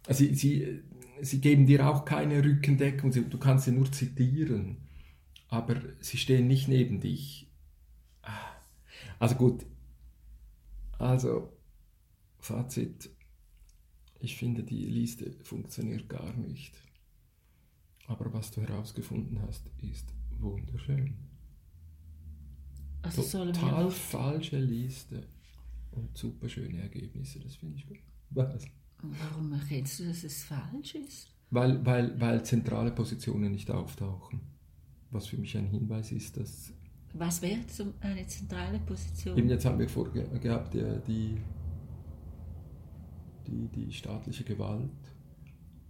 Also 0.06 0.24
sie, 0.24 0.34
sie, 0.34 0.80
sie 1.20 1.40
geben 1.40 1.66
dir 1.66 1.86
auch 1.86 2.06
keine 2.06 2.42
Rückendeckung, 2.42 3.12
du 3.12 3.38
kannst 3.38 3.66
sie 3.66 3.72
nur 3.72 3.92
zitieren, 3.92 4.78
aber 5.48 5.76
sie 6.00 6.16
stehen 6.16 6.48
nicht 6.48 6.68
neben 6.68 7.00
dich. 7.00 7.50
Ah. 8.22 8.30
Also 9.18 9.34
gut, 9.34 9.66
also 10.98 11.52
Fazit, 12.38 13.10
ich 14.20 14.36
finde, 14.36 14.62
die 14.62 14.86
Liste 14.86 15.32
funktioniert 15.42 16.08
gar 16.08 16.32
nicht. 16.36 16.74
Aber 18.06 18.32
was 18.32 18.50
du 18.50 18.60
herausgefunden 18.60 19.40
hast, 19.42 19.70
ist 19.78 20.12
wunderschön. 20.38 21.14
Also 23.02 23.22
Total 23.22 23.90
falsche 23.90 24.58
Liste 24.58 25.26
und 25.92 26.16
super 26.16 26.48
schöne 26.48 26.82
Ergebnisse, 26.82 27.40
das 27.40 27.56
finde 27.56 27.78
ich 27.78 27.86
gut. 27.86 27.98
Was? 28.30 28.66
Warum 29.02 29.52
erkennst 29.52 30.00
du, 30.00 30.04
dass 30.04 30.22
es 30.24 30.44
falsch 30.44 30.94
ist? 30.94 31.34
Weil, 31.50 31.84
weil, 31.84 32.20
weil 32.20 32.44
zentrale 32.44 32.92
Positionen 32.92 33.52
nicht 33.52 33.70
auftauchen. 33.70 34.40
Was 35.10 35.26
für 35.26 35.38
mich 35.38 35.56
ein 35.56 35.66
Hinweis 35.66 36.12
ist, 36.12 36.36
dass. 36.36 36.72
Was 37.14 37.42
wäre 37.42 37.60
eine 38.00 38.26
zentrale 38.26 38.78
Position? 38.80 39.36
Eben 39.36 39.48
jetzt 39.48 39.64
haben 39.64 39.78
wir 39.78 39.88
vorgehabt, 39.88 40.74
die 41.08 41.36
die, 43.50 43.68
die 43.68 43.92
staatliche 43.92 44.44
Gewalt, 44.44 44.90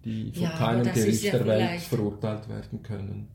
die 0.05 0.33
von 0.33 0.42
ja, 0.42 0.51
keinem 0.51 0.92
Gericht 0.92 1.23
ja 1.23 1.33
der 1.33 1.46
Welt 1.46 1.81
verurteilt 1.83 2.49
werden 2.49 2.83
können. 2.83 3.29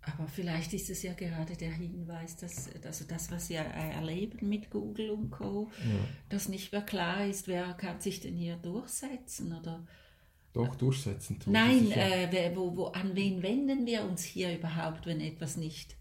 Aber 0.00 0.26
vielleicht 0.26 0.72
ist 0.72 0.88
es 0.88 1.02
ja 1.02 1.12
gerade 1.12 1.54
der 1.54 1.72
Hinweis, 1.72 2.36
dass 2.36 2.70
also 2.84 3.04
das, 3.06 3.30
was 3.30 3.50
wir 3.50 3.58
erleben 3.58 4.48
mit 4.48 4.70
Google 4.70 5.10
und 5.10 5.30
Co., 5.30 5.70
ja. 5.78 6.08
dass 6.30 6.48
nicht 6.48 6.72
mehr 6.72 6.82
klar 6.82 7.26
ist, 7.26 7.46
wer 7.46 7.74
kann 7.74 8.00
sich 8.00 8.20
denn 8.20 8.34
hier 8.34 8.56
durchsetzen 8.56 9.52
oder 9.52 9.86
doch 10.54 10.74
durchsetzen. 10.76 11.38
Tun 11.38 11.52
Nein, 11.52 11.92
äh, 11.92 12.52
wo, 12.54 12.74
wo, 12.76 12.86
an 12.86 13.14
wen 13.14 13.42
wenden 13.42 13.86
wir 13.86 14.02
uns 14.04 14.24
hier 14.24 14.56
überhaupt, 14.56 15.06
wenn 15.06 15.20
etwas 15.20 15.56
nicht? 15.56 15.96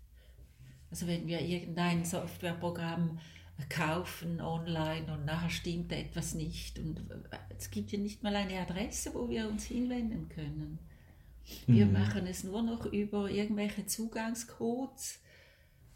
Also 0.89 1.05
wenn 1.05 1.27
wir 1.27 1.41
irgendein 1.41 2.05
Softwareprogramm 2.05 3.19
kaufen 3.69 4.39
online 4.41 5.11
und 5.11 5.25
nachher 5.25 5.49
stimmt 5.49 5.91
etwas 5.91 6.35
nicht. 6.35 6.79
Und 6.79 6.99
äh, 7.09 7.37
es 7.57 7.71
gibt 7.71 7.91
ja 7.91 7.99
nicht 7.99 8.23
mal 8.23 8.35
eine 8.35 8.59
Adresse, 8.59 9.13
wo 9.13 9.29
wir 9.29 9.47
uns 9.49 9.65
hinwenden 9.65 10.29
können. 10.29 10.79
Wir 11.65 11.85
mhm. 11.85 11.93
machen 11.93 12.27
es 12.27 12.43
nur 12.43 12.61
noch 12.61 12.85
über 12.85 13.29
irgendwelche 13.29 13.85
Zugangscodes 13.85 15.19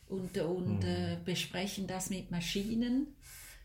und, 0.08 0.38
und 0.38 0.80
mhm. 0.80 0.86
äh, 0.86 1.18
besprechen 1.24 1.88
das 1.88 2.10
mit 2.10 2.32
Maschinen. 2.32 3.08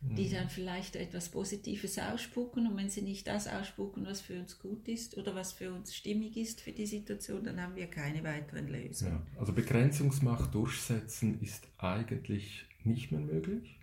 die 0.03 0.31
dann 0.31 0.49
vielleicht 0.49 0.95
etwas 0.95 1.31
Positives 1.31 1.99
ausspucken 1.99 2.67
und 2.67 2.77
wenn 2.77 2.91
sie 2.91 3.03
nicht 3.03 3.27
das 3.27 3.49
ausspucken, 3.49 4.07
was 4.07 4.21
für 4.21 4.39
uns 4.39 4.59
gut 4.59 4.87
ist 4.89 5.17
oder 5.17 5.35
was 5.35 5.53
für 5.53 5.73
uns 5.73 5.97
stimmig 5.97 6.37
ist 6.37 6.61
für 6.61 6.71
die 6.71 6.87
Situation, 6.87 7.43
dann 7.43 7.61
haben 7.61 7.75
wir 7.75 7.87
keine 7.89 8.23
weiteren 8.23 8.69
Lösungen. 8.69 9.25
Ja, 9.35 9.41
also 9.41 9.53
Begrenzungsmacht 9.53 10.55
durchsetzen 10.55 11.41
ist 11.41 11.67
eigentlich 11.79 12.67
nicht 12.85 13.11
mehr 13.11 13.21
möglich, 13.21 13.76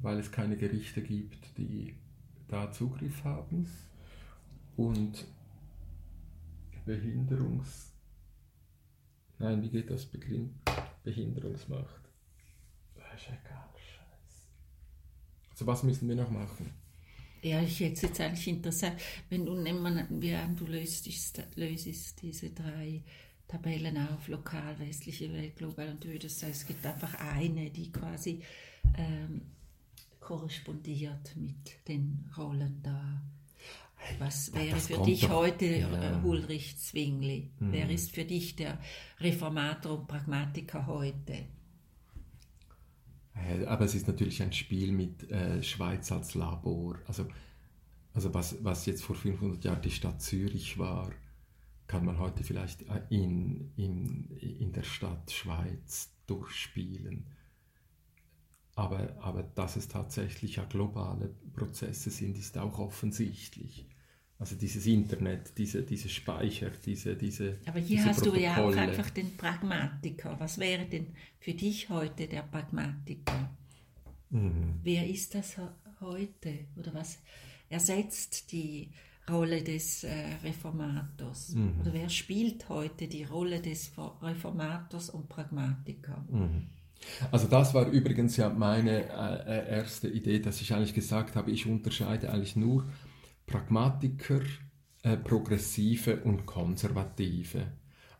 weil 0.00 0.18
es 0.18 0.30
keine 0.30 0.56
Gerichte 0.56 1.02
gibt, 1.02 1.56
die 1.58 1.94
da 2.48 2.70
Zugriff 2.72 3.24
haben 3.24 3.68
und 4.76 5.26
Behinderungs... 6.84 7.92
Nein, 9.38 9.62
wie 9.62 9.68
geht 9.68 9.90
das? 9.90 10.08
Behinderungsmacht. 11.04 12.02
Das 12.96 13.20
ist 13.20 13.28
egal. 13.28 13.68
So 15.58 15.66
was 15.66 15.82
müssen 15.82 16.08
wir 16.08 16.14
noch 16.14 16.30
machen? 16.30 16.70
Ja, 17.42 17.60
ich 17.60 17.80
hätte 17.80 17.94
es 17.94 18.02
jetzt 18.02 18.20
eigentlich 18.20 18.46
interessant, 18.46 19.00
wenn 19.28 19.44
du, 19.44 19.56
wenn 19.56 20.56
du 20.56 20.66
löst, 20.66 21.08
löst 21.56 22.22
diese 22.22 22.50
drei 22.50 23.02
Tabellen 23.48 23.96
auf, 24.08 24.28
lokal, 24.28 24.78
westliche 24.78 25.32
Welt, 25.32 25.56
global 25.56 25.88
und 25.88 26.04
du 26.04 26.12
würdest 26.12 26.38
sagen, 26.38 26.52
es 26.52 26.64
gibt 26.64 26.86
einfach 26.86 27.12
eine, 27.14 27.70
die 27.70 27.90
quasi 27.90 28.40
ähm, 28.96 29.40
korrespondiert 30.28 31.34
mit 31.36 31.88
den 31.88 32.30
Rollen 32.36 32.82
da. 32.82 33.22
Was 34.18 34.52
wäre 34.52 34.74
das 34.74 34.88
für 34.88 35.02
dich 35.02 35.22
doch, 35.22 35.30
heute 35.30 35.64
ja. 35.64 36.22
Ulrich 36.22 36.76
Zwingli? 36.76 37.50
Mhm. 37.58 37.72
Wer 37.72 37.88
ist 37.88 38.14
für 38.14 38.26
dich 38.26 38.54
der 38.54 38.78
Reformator 39.20 39.98
und 39.98 40.06
Pragmatiker 40.06 40.86
heute? 40.86 41.46
Äh, 43.34 43.64
aber 43.64 43.86
es 43.86 43.94
ist 43.94 44.06
natürlich 44.06 44.42
ein 44.42 44.52
Spiel 44.52 44.92
mit 44.92 45.30
äh, 45.30 45.62
Schweiz 45.62 46.12
als 46.12 46.34
Labor. 46.34 46.98
Also, 47.06 47.26
also 48.12 48.34
was, 48.34 48.62
was 48.62 48.84
jetzt 48.84 49.02
vor 49.04 49.16
500 49.16 49.64
Jahren 49.64 49.80
die 49.80 49.90
Stadt 49.90 50.20
Zürich 50.20 50.76
war, 50.76 51.10
kann 51.86 52.04
man 52.04 52.18
heute 52.18 52.44
vielleicht 52.44 52.82
äh, 52.82 53.00
in, 53.08 53.72
in, 53.76 54.28
in 54.36 54.72
der 54.72 54.82
Stadt 54.82 55.30
Schweiz 55.30 56.12
durchspielen. 56.26 57.24
Aber, 58.78 59.08
aber 59.20 59.42
dass 59.42 59.74
es 59.74 59.88
tatsächlich 59.88 60.54
ja 60.54 60.64
globale 60.64 61.34
Prozesse 61.52 62.10
sind, 62.10 62.38
ist 62.38 62.56
auch 62.56 62.78
offensichtlich. 62.78 63.86
Also 64.38 64.54
dieses 64.54 64.86
Internet, 64.86 65.58
diese, 65.58 65.82
diese 65.82 66.08
Speicher, 66.08 66.70
diese, 66.86 67.16
diese. 67.16 67.58
Aber 67.66 67.80
hier 67.80 67.96
diese 67.96 68.08
hast 68.10 68.18
Protokolle. 68.18 68.40
du 68.40 68.44
ja 68.44 68.56
auch 68.56 68.76
einfach 68.76 69.10
den 69.10 69.36
Pragmatiker. 69.36 70.38
Was 70.38 70.58
wäre 70.58 70.84
denn 70.84 71.08
für 71.40 71.54
dich 71.54 71.88
heute 71.88 72.28
der 72.28 72.42
Pragmatiker? 72.42 73.50
Mhm. 74.30 74.78
Wer 74.84 75.08
ist 75.08 75.34
das 75.34 75.56
heute? 76.00 76.66
Oder 76.76 76.94
was 76.94 77.18
ersetzt 77.68 78.52
die 78.52 78.92
Rolle 79.28 79.64
des 79.64 80.04
äh, 80.04 80.34
Reformators? 80.44 81.48
Mhm. 81.56 81.80
Oder 81.80 81.94
wer 81.94 82.08
spielt 82.08 82.68
heute 82.68 83.08
die 83.08 83.24
Rolle 83.24 83.60
des 83.60 83.90
Reformators 84.22 85.10
und 85.10 85.28
Pragmatiker? 85.28 86.24
Mhm. 86.30 86.77
Also 87.30 87.46
das 87.46 87.74
war 87.74 87.86
übrigens 87.88 88.36
ja 88.36 88.48
meine 88.48 89.04
äh, 89.08 89.58
äh 89.58 89.76
erste 89.76 90.08
Idee, 90.08 90.40
dass 90.40 90.60
ich 90.60 90.72
eigentlich 90.74 90.94
gesagt 90.94 91.36
habe, 91.36 91.50
ich 91.50 91.66
unterscheide 91.66 92.30
eigentlich 92.30 92.56
nur 92.56 92.86
Pragmatiker, 93.46 94.40
äh, 95.02 95.16
Progressive 95.16 96.18
und 96.24 96.46
Konservative. 96.46 97.66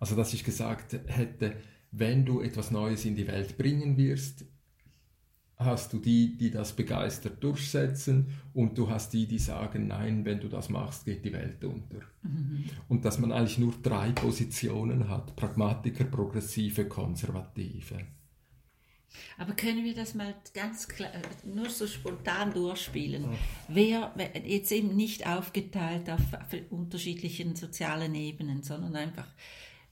Also 0.01 0.17
dass 0.17 0.33
ich 0.33 0.45
gesagt 0.45 0.99
hätte, 1.07 1.57
wenn 1.91 2.25
du 2.25 2.41
etwas 2.41 2.71
Neues 2.71 3.05
in 3.05 3.17
die 3.17 3.27
Welt 3.27 3.57
bringen 3.59 3.97
wirst, 3.97 4.45
hast 5.57 5.93
du 5.93 5.99
die, 5.99 6.37
die 6.37 6.51
das 6.51 6.73
begeistert 6.73 7.43
durchsetzen 7.43 8.29
und 8.55 8.79
du 8.79 8.88
hast 8.88 9.12
die, 9.12 9.27
die 9.27 9.38
sagen, 9.38 9.88
nein, 9.88 10.25
wenn 10.25 10.38
du 10.41 10.49
das 10.49 10.69
machst, 10.69 11.05
geht 11.05 11.25
die 11.25 11.33
Welt 11.33 11.64
unter. 11.64 11.99
Mhm. 12.23 12.64
Und 12.88 13.05
dass 13.05 13.19
man 13.19 13.33
eigentlich 13.33 13.59
nur 13.59 13.75
drei 13.83 14.12
Positionen 14.12 15.09
hat, 15.09 15.35
Pragmatiker, 15.35 16.05
Progressive, 16.05 16.85
Konservative. 16.87 17.99
Aber 19.37 19.55
können 19.55 19.85
wir 19.85 19.94
das 19.94 20.14
mal 20.14 20.35
ganz 20.55 20.88
klar, 20.88 21.11
nur 21.44 21.71
so 21.71 21.87
spontan 21.87 22.53
durchspielen? 22.53 23.25
Ja. 23.25 23.38
Wer, 23.68 24.33
jetzt 24.44 24.71
eben 24.73 24.94
nicht 24.97 25.27
aufgeteilt 25.27 26.11
auf 26.11 26.21
unterschiedlichen 26.71 27.57
sozialen 27.57 28.14
Ebenen, 28.14 28.62
sondern 28.62 28.97
einfach, 28.97 29.27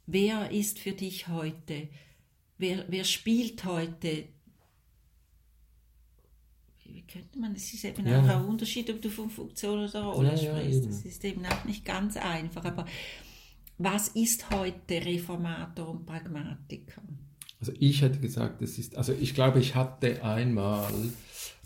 wer 0.07 0.51
ist 0.51 0.79
für 0.79 0.93
dich 0.93 1.29
heute, 1.29 1.89
wer, 2.59 2.85
wer 2.89 3.05
spielt 3.05 3.65
heute 3.65 4.25
wie 6.89 7.03
könnte 7.03 7.39
man, 7.39 7.55
es 7.55 7.73
ist 7.73 7.85
eben 7.85 8.07
ja. 8.07 8.21
auch 8.21 8.29
ein 8.29 8.45
Unterschied, 8.45 8.89
ob 8.91 9.03
du 9.03 9.11
von 9.11 9.29
Funktion 9.29 9.85
oder 9.85 10.03
Rolle 10.05 10.31
ja, 10.31 10.37
sprichst. 10.37 10.85
Ja, 10.85 10.87
das 10.89 11.05
ist 11.05 11.25
eben 11.25 11.45
auch 11.45 11.65
nicht 11.65 11.85
ganz 11.85 12.17
einfach. 12.17 12.65
Aber 12.65 12.87
was 13.79 14.09
ist 14.09 14.51
heute 14.51 15.05
Reformator 15.05 15.89
und 15.89 16.07
Pragmatiker? 16.07 17.03
Also 17.67 17.81
ich 17.81 18.01
hätte 18.01 18.21
gesagt, 18.21 18.63
das 18.63 18.79
ist, 18.79 18.97
also 18.97 19.13
ich 19.13 19.35
glaube, 19.35 19.59
ich 19.59 19.75
hatte 19.75 20.23
einmal 20.23 20.93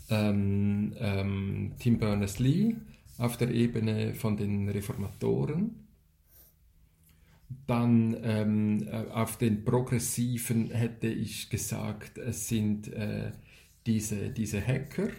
ähm, 0.09 0.95
ähm, 0.97 1.73
Tim 1.77 1.99
Berners-Lee 1.99 2.75
auf 3.19 3.37
der 3.37 3.51
Ebene 3.51 4.15
von 4.15 4.35
den 4.35 4.67
Reformatoren. 4.67 5.75
Dann 7.67 8.17
ähm, 8.23 8.87
äh, 8.87 9.11
auf 9.11 9.37
den 9.37 9.63
Progressiven 9.63 10.71
hätte 10.71 11.05
ich 11.05 11.51
gesagt, 11.51 12.17
es 12.17 12.47
sind 12.47 12.91
äh, 12.93 13.31
diese, 13.85 14.31
diese 14.31 14.59
Hacker, 14.59 15.09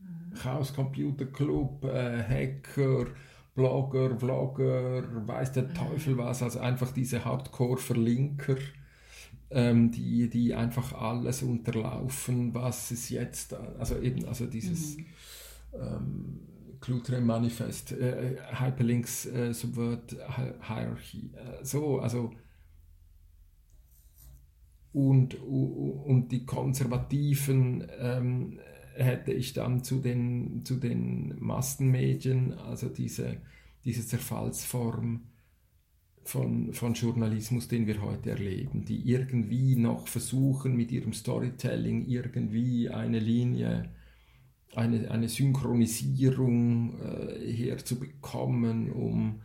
mhm. 0.00 0.34
Chaos 0.42 0.74
Computer 0.74 1.26
Club, 1.26 1.84
äh, 1.84 2.20
Hacker, 2.20 3.06
Blogger, 3.54 4.18
Vlogger, 4.18 5.04
weiß 5.28 5.52
der 5.52 5.68
mhm. 5.68 5.74
Teufel 5.74 6.18
was, 6.18 6.42
also 6.42 6.58
einfach 6.58 6.90
diese 6.90 7.24
Hardcore-Verlinker 7.24 8.56
ähm, 9.50 9.90
die, 9.90 10.28
die 10.28 10.54
einfach 10.54 10.92
alles 10.92 11.42
unterlaufen, 11.42 12.54
was 12.54 12.90
es 12.90 13.08
jetzt, 13.08 13.54
also 13.54 13.98
eben, 13.98 14.24
also 14.26 14.46
dieses 14.46 14.96
mhm. 14.96 15.06
ähm, 15.74 16.40
Clutre 16.80 17.20
Manifest, 17.20 17.92
äh, 17.92 18.36
Hyperlinks 18.52 19.26
äh, 19.26 19.52
Subvert 19.52 20.16
Hierarchy, 20.66 21.30
äh, 21.34 21.64
so, 21.64 21.98
also 22.00 22.32
und, 24.92 25.34
und 25.42 26.28
die 26.30 26.44
Konservativen 26.44 27.86
ähm, 28.00 28.58
hätte 28.94 29.32
ich 29.32 29.52
dann 29.52 29.84
zu 29.84 30.00
den, 30.00 30.64
zu 30.64 30.76
den 30.76 31.36
Massenmedien, 31.38 32.54
also 32.54 32.88
diese, 32.88 33.36
diese 33.84 34.06
Zerfallsform, 34.06 35.24
von, 36.28 36.74
von 36.74 36.92
Journalismus, 36.92 37.68
den 37.68 37.86
wir 37.86 38.02
heute 38.02 38.30
erleben, 38.30 38.84
die 38.84 39.08
irgendwie 39.08 39.76
noch 39.76 40.08
versuchen, 40.08 40.76
mit 40.76 40.92
ihrem 40.92 41.14
Storytelling 41.14 42.06
irgendwie 42.06 42.90
eine 42.90 43.18
Linie, 43.18 43.88
eine, 44.74 45.10
eine 45.10 45.30
Synchronisierung 45.30 47.00
äh, 47.00 47.50
herzubekommen, 47.50 48.92
um, 48.92 49.40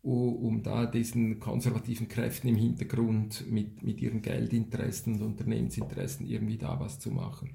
um 0.00 0.62
da 0.62 0.86
diesen 0.86 1.38
konservativen 1.38 2.08
Kräften 2.08 2.48
im 2.48 2.56
Hintergrund 2.56 3.44
mit, 3.50 3.82
mit 3.82 4.00
ihren 4.00 4.22
Geldinteressen 4.22 5.16
und 5.16 5.22
Unternehmensinteressen 5.22 6.26
irgendwie 6.26 6.56
da 6.56 6.80
was 6.80 6.98
zu 6.98 7.10
machen. 7.10 7.50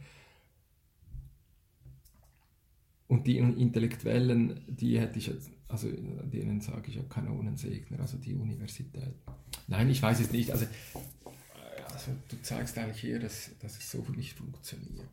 Und 3.07 3.27
die 3.27 3.37
Intellektuellen, 3.37 4.61
die 4.67 4.99
hätte 4.99 5.19
ich 5.19 5.27
jetzt 5.27 5.51
also 5.67 5.89
denen 5.89 6.61
sage 6.61 6.89
ich 6.89 6.95
ja 6.95 7.01
Kanonensegner, 7.03 7.99
also 7.99 8.17
die 8.17 8.35
Universität. 8.35 9.13
Nein, 9.67 9.89
ich 9.89 10.01
weiß 10.01 10.19
es 10.19 10.31
nicht. 10.31 10.51
Also, 10.51 10.65
also 11.91 12.11
du 12.29 12.41
zeigst 12.41 12.77
eigentlich 12.77 13.01
hier, 13.01 13.19
dass, 13.19 13.51
dass 13.59 13.77
es 13.77 13.91
so 13.91 14.05
nicht 14.15 14.33
funktioniert. 14.33 15.09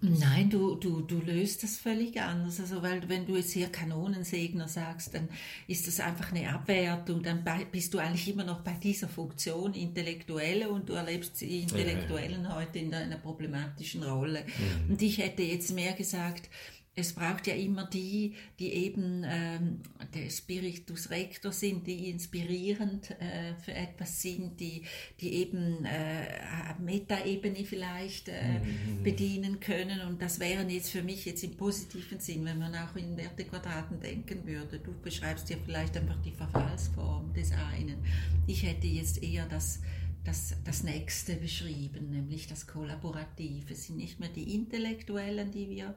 Nein, 0.00 0.50
du, 0.50 0.74
du, 0.74 1.00
du 1.00 1.20
löst 1.20 1.62
das 1.62 1.78
völlig 1.78 2.20
anders. 2.20 2.60
Also, 2.60 2.82
weil 2.82 3.08
wenn 3.08 3.26
du 3.26 3.36
jetzt 3.36 3.52
hier 3.52 3.68
Kanonensegner 3.68 4.68
sagst, 4.68 5.14
dann 5.14 5.28
ist 5.66 5.86
das 5.86 6.00
einfach 6.00 6.32
eine 6.32 6.52
Abwertung. 6.52 7.22
Dann 7.22 7.42
bist 7.72 7.94
du 7.94 7.98
eigentlich 7.98 8.28
immer 8.28 8.44
noch 8.44 8.60
bei 8.60 8.72
dieser 8.72 9.08
Funktion 9.08 9.72
Intellektuelle 9.72 10.68
und 10.68 10.88
du 10.88 10.92
erlebst 10.92 11.40
die 11.40 11.62
Intellektuellen 11.62 12.44
ja, 12.44 12.50
ja. 12.50 12.56
heute 12.56 12.78
in 12.78 12.92
einer 12.92 13.16
problematischen 13.16 14.02
Rolle. 14.02 14.44
Mhm. 14.44 14.92
Und 14.92 15.02
ich 15.02 15.18
hätte 15.18 15.42
jetzt 15.42 15.74
mehr 15.74 15.94
gesagt, 15.94 16.50
es 16.98 17.12
braucht 17.12 17.46
ja 17.46 17.54
immer 17.54 17.84
die, 17.84 18.34
die 18.58 18.72
eben 18.72 19.22
ähm, 19.26 19.80
der 20.14 20.30
Spiritus 20.30 21.10
Rector 21.10 21.52
sind, 21.52 21.86
die 21.86 22.08
inspirierend 22.08 23.10
äh, 23.20 23.54
für 23.62 23.74
etwas 23.74 24.22
sind, 24.22 24.58
die, 24.58 24.82
die 25.20 25.34
eben 25.34 25.84
äh, 25.84 26.74
Metaebene 26.80 27.66
vielleicht 27.66 28.28
äh, 28.28 28.60
mhm. 28.60 29.02
bedienen 29.02 29.60
können. 29.60 30.00
Und 30.08 30.22
das 30.22 30.40
wären 30.40 30.70
jetzt 30.70 30.90
für 30.90 31.02
mich 31.02 31.26
jetzt 31.26 31.44
im 31.44 31.54
positiven 31.58 32.18
Sinn, 32.18 32.46
wenn 32.46 32.58
man 32.58 32.74
auch 32.74 32.96
in 32.96 33.14
Wertequadraten 33.14 34.00
denken 34.00 34.46
würde. 34.46 34.78
Du 34.78 34.94
beschreibst 35.02 35.50
ja 35.50 35.58
vielleicht 35.66 35.98
einfach 35.98 36.20
die 36.22 36.32
Verfallsform 36.32 37.30
des 37.34 37.52
einen. 37.52 37.98
Ich 38.46 38.62
hätte 38.62 38.86
jetzt 38.86 39.22
eher 39.22 39.44
das 39.46 39.80
das, 40.24 40.56
das 40.64 40.82
Nächste 40.82 41.36
beschrieben, 41.36 42.10
nämlich 42.10 42.48
das 42.48 42.66
Kollaborative. 42.66 43.72
Es 43.72 43.86
sind 43.86 43.98
nicht 43.98 44.18
mehr 44.18 44.28
die 44.28 44.56
Intellektuellen, 44.56 45.52
die 45.52 45.70
wir, 45.70 45.94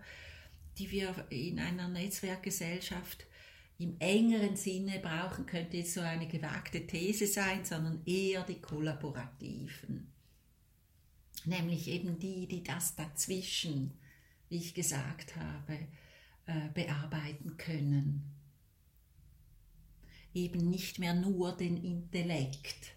die 0.79 0.89
wir 0.91 1.27
in 1.29 1.59
einer 1.59 1.89
Netzwerkgesellschaft 1.89 3.25
im 3.77 3.95
engeren 3.99 4.55
Sinne 4.55 4.99
brauchen, 4.99 5.45
könnte 5.45 5.77
jetzt 5.77 5.93
so 5.93 6.01
eine 6.01 6.27
gewagte 6.27 6.85
These 6.87 7.27
sein, 7.27 7.63
sondern 7.63 8.01
eher 8.05 8.43
die 8.43 8.59
Kollaborativen. 8.59 10.11
Nämlich 11.45 11.87
eben 11.87 12.19
die, 12.19 12.47
die 12.47 12.63
das 12.63 12.95
dazwischen, 12.95 13.91
wie 14.49 14.57
ich 14.57 14.73
gesagt 14.73 15.35
habe, 15.35 15.79
äh, 16.45 16.69
bearbeiten 16.73 17.55
können. 17.57 18.23
Eben 20.33 20.69
nicht 20.69 20.99
mehr 20.99 21.13
nur 21.13 21.55
den 21.55 21.77
Intellekt, 21.83 22.93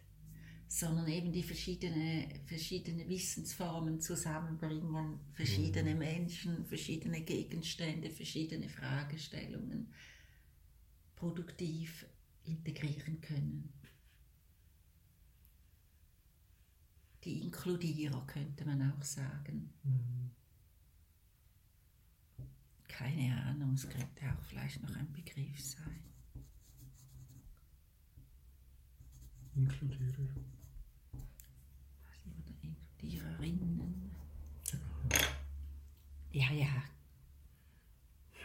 sondern 0.72 1.06
eben 1.06 1.30
die 1.30 1.42
verschiedene, 1.42 2.40
verschiedene 2.46 3.06
Wissensformen 3.06 4.00
zusammenbringen, 4.00 5.20
verschiedene 5.34 5.92
mhm. 5.92 5.98
Menschen, 5.98 6.64
verschiedene 6.64 7.20
Gegenstände, 7.20 8.08
verschiedene 8.08 8.70
Fragestellungen 8.70 9.92
produktiv 11.14 12.06
integrieren 12.44 13.20
können. 13.20 13.70
Die 17.24 17.42
Inkludierer 17.42 18.26
könnte 18.26 18.64
man 18.64 18.92
auch 18.92 19.02
sagen. 19.02 19.74
Mhm. 19.82 20.30
Keine 22.88 23.44
Ahnung, 23.44 23.74
es 23.74 23.86
könnte 23.86 24.32
auch 24.32 24.42
vielleicht 24.44 24.80
noch 24.80 24.96
ein 24.96 25.12
Begriff 25.12 25.60
sein. 25.60 26.02
Inkludierer 29.54 30.61
die 33.02 33.20
Rinnen. 33.40 34.10
Ja, 36.32 36.50
ja. 36.52 36.82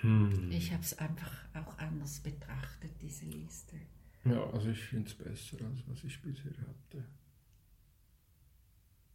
Hm. 0.01 0.51
Ich 0.51 0.71
habe 0.71 0.83
es 0.83 0.97
einfach 0.97 1.31
auch 1.53 1.77
anders 1.77 2.19
betrachtet, 2.19 2.91
diese 3.01 3.25
Liste. 3.25 3.75
Ja, 4.25 4.43
also 4.51 4.69
ich 4.69 4.79
finde 4.79 5.07
es 5.09 5.15
besser, 5.15 5.57
als 5.65 5.87
was 5.87 6.03
ich 6.03 6.21
bisher 6.21 6.51
hatte. 6.51 7.05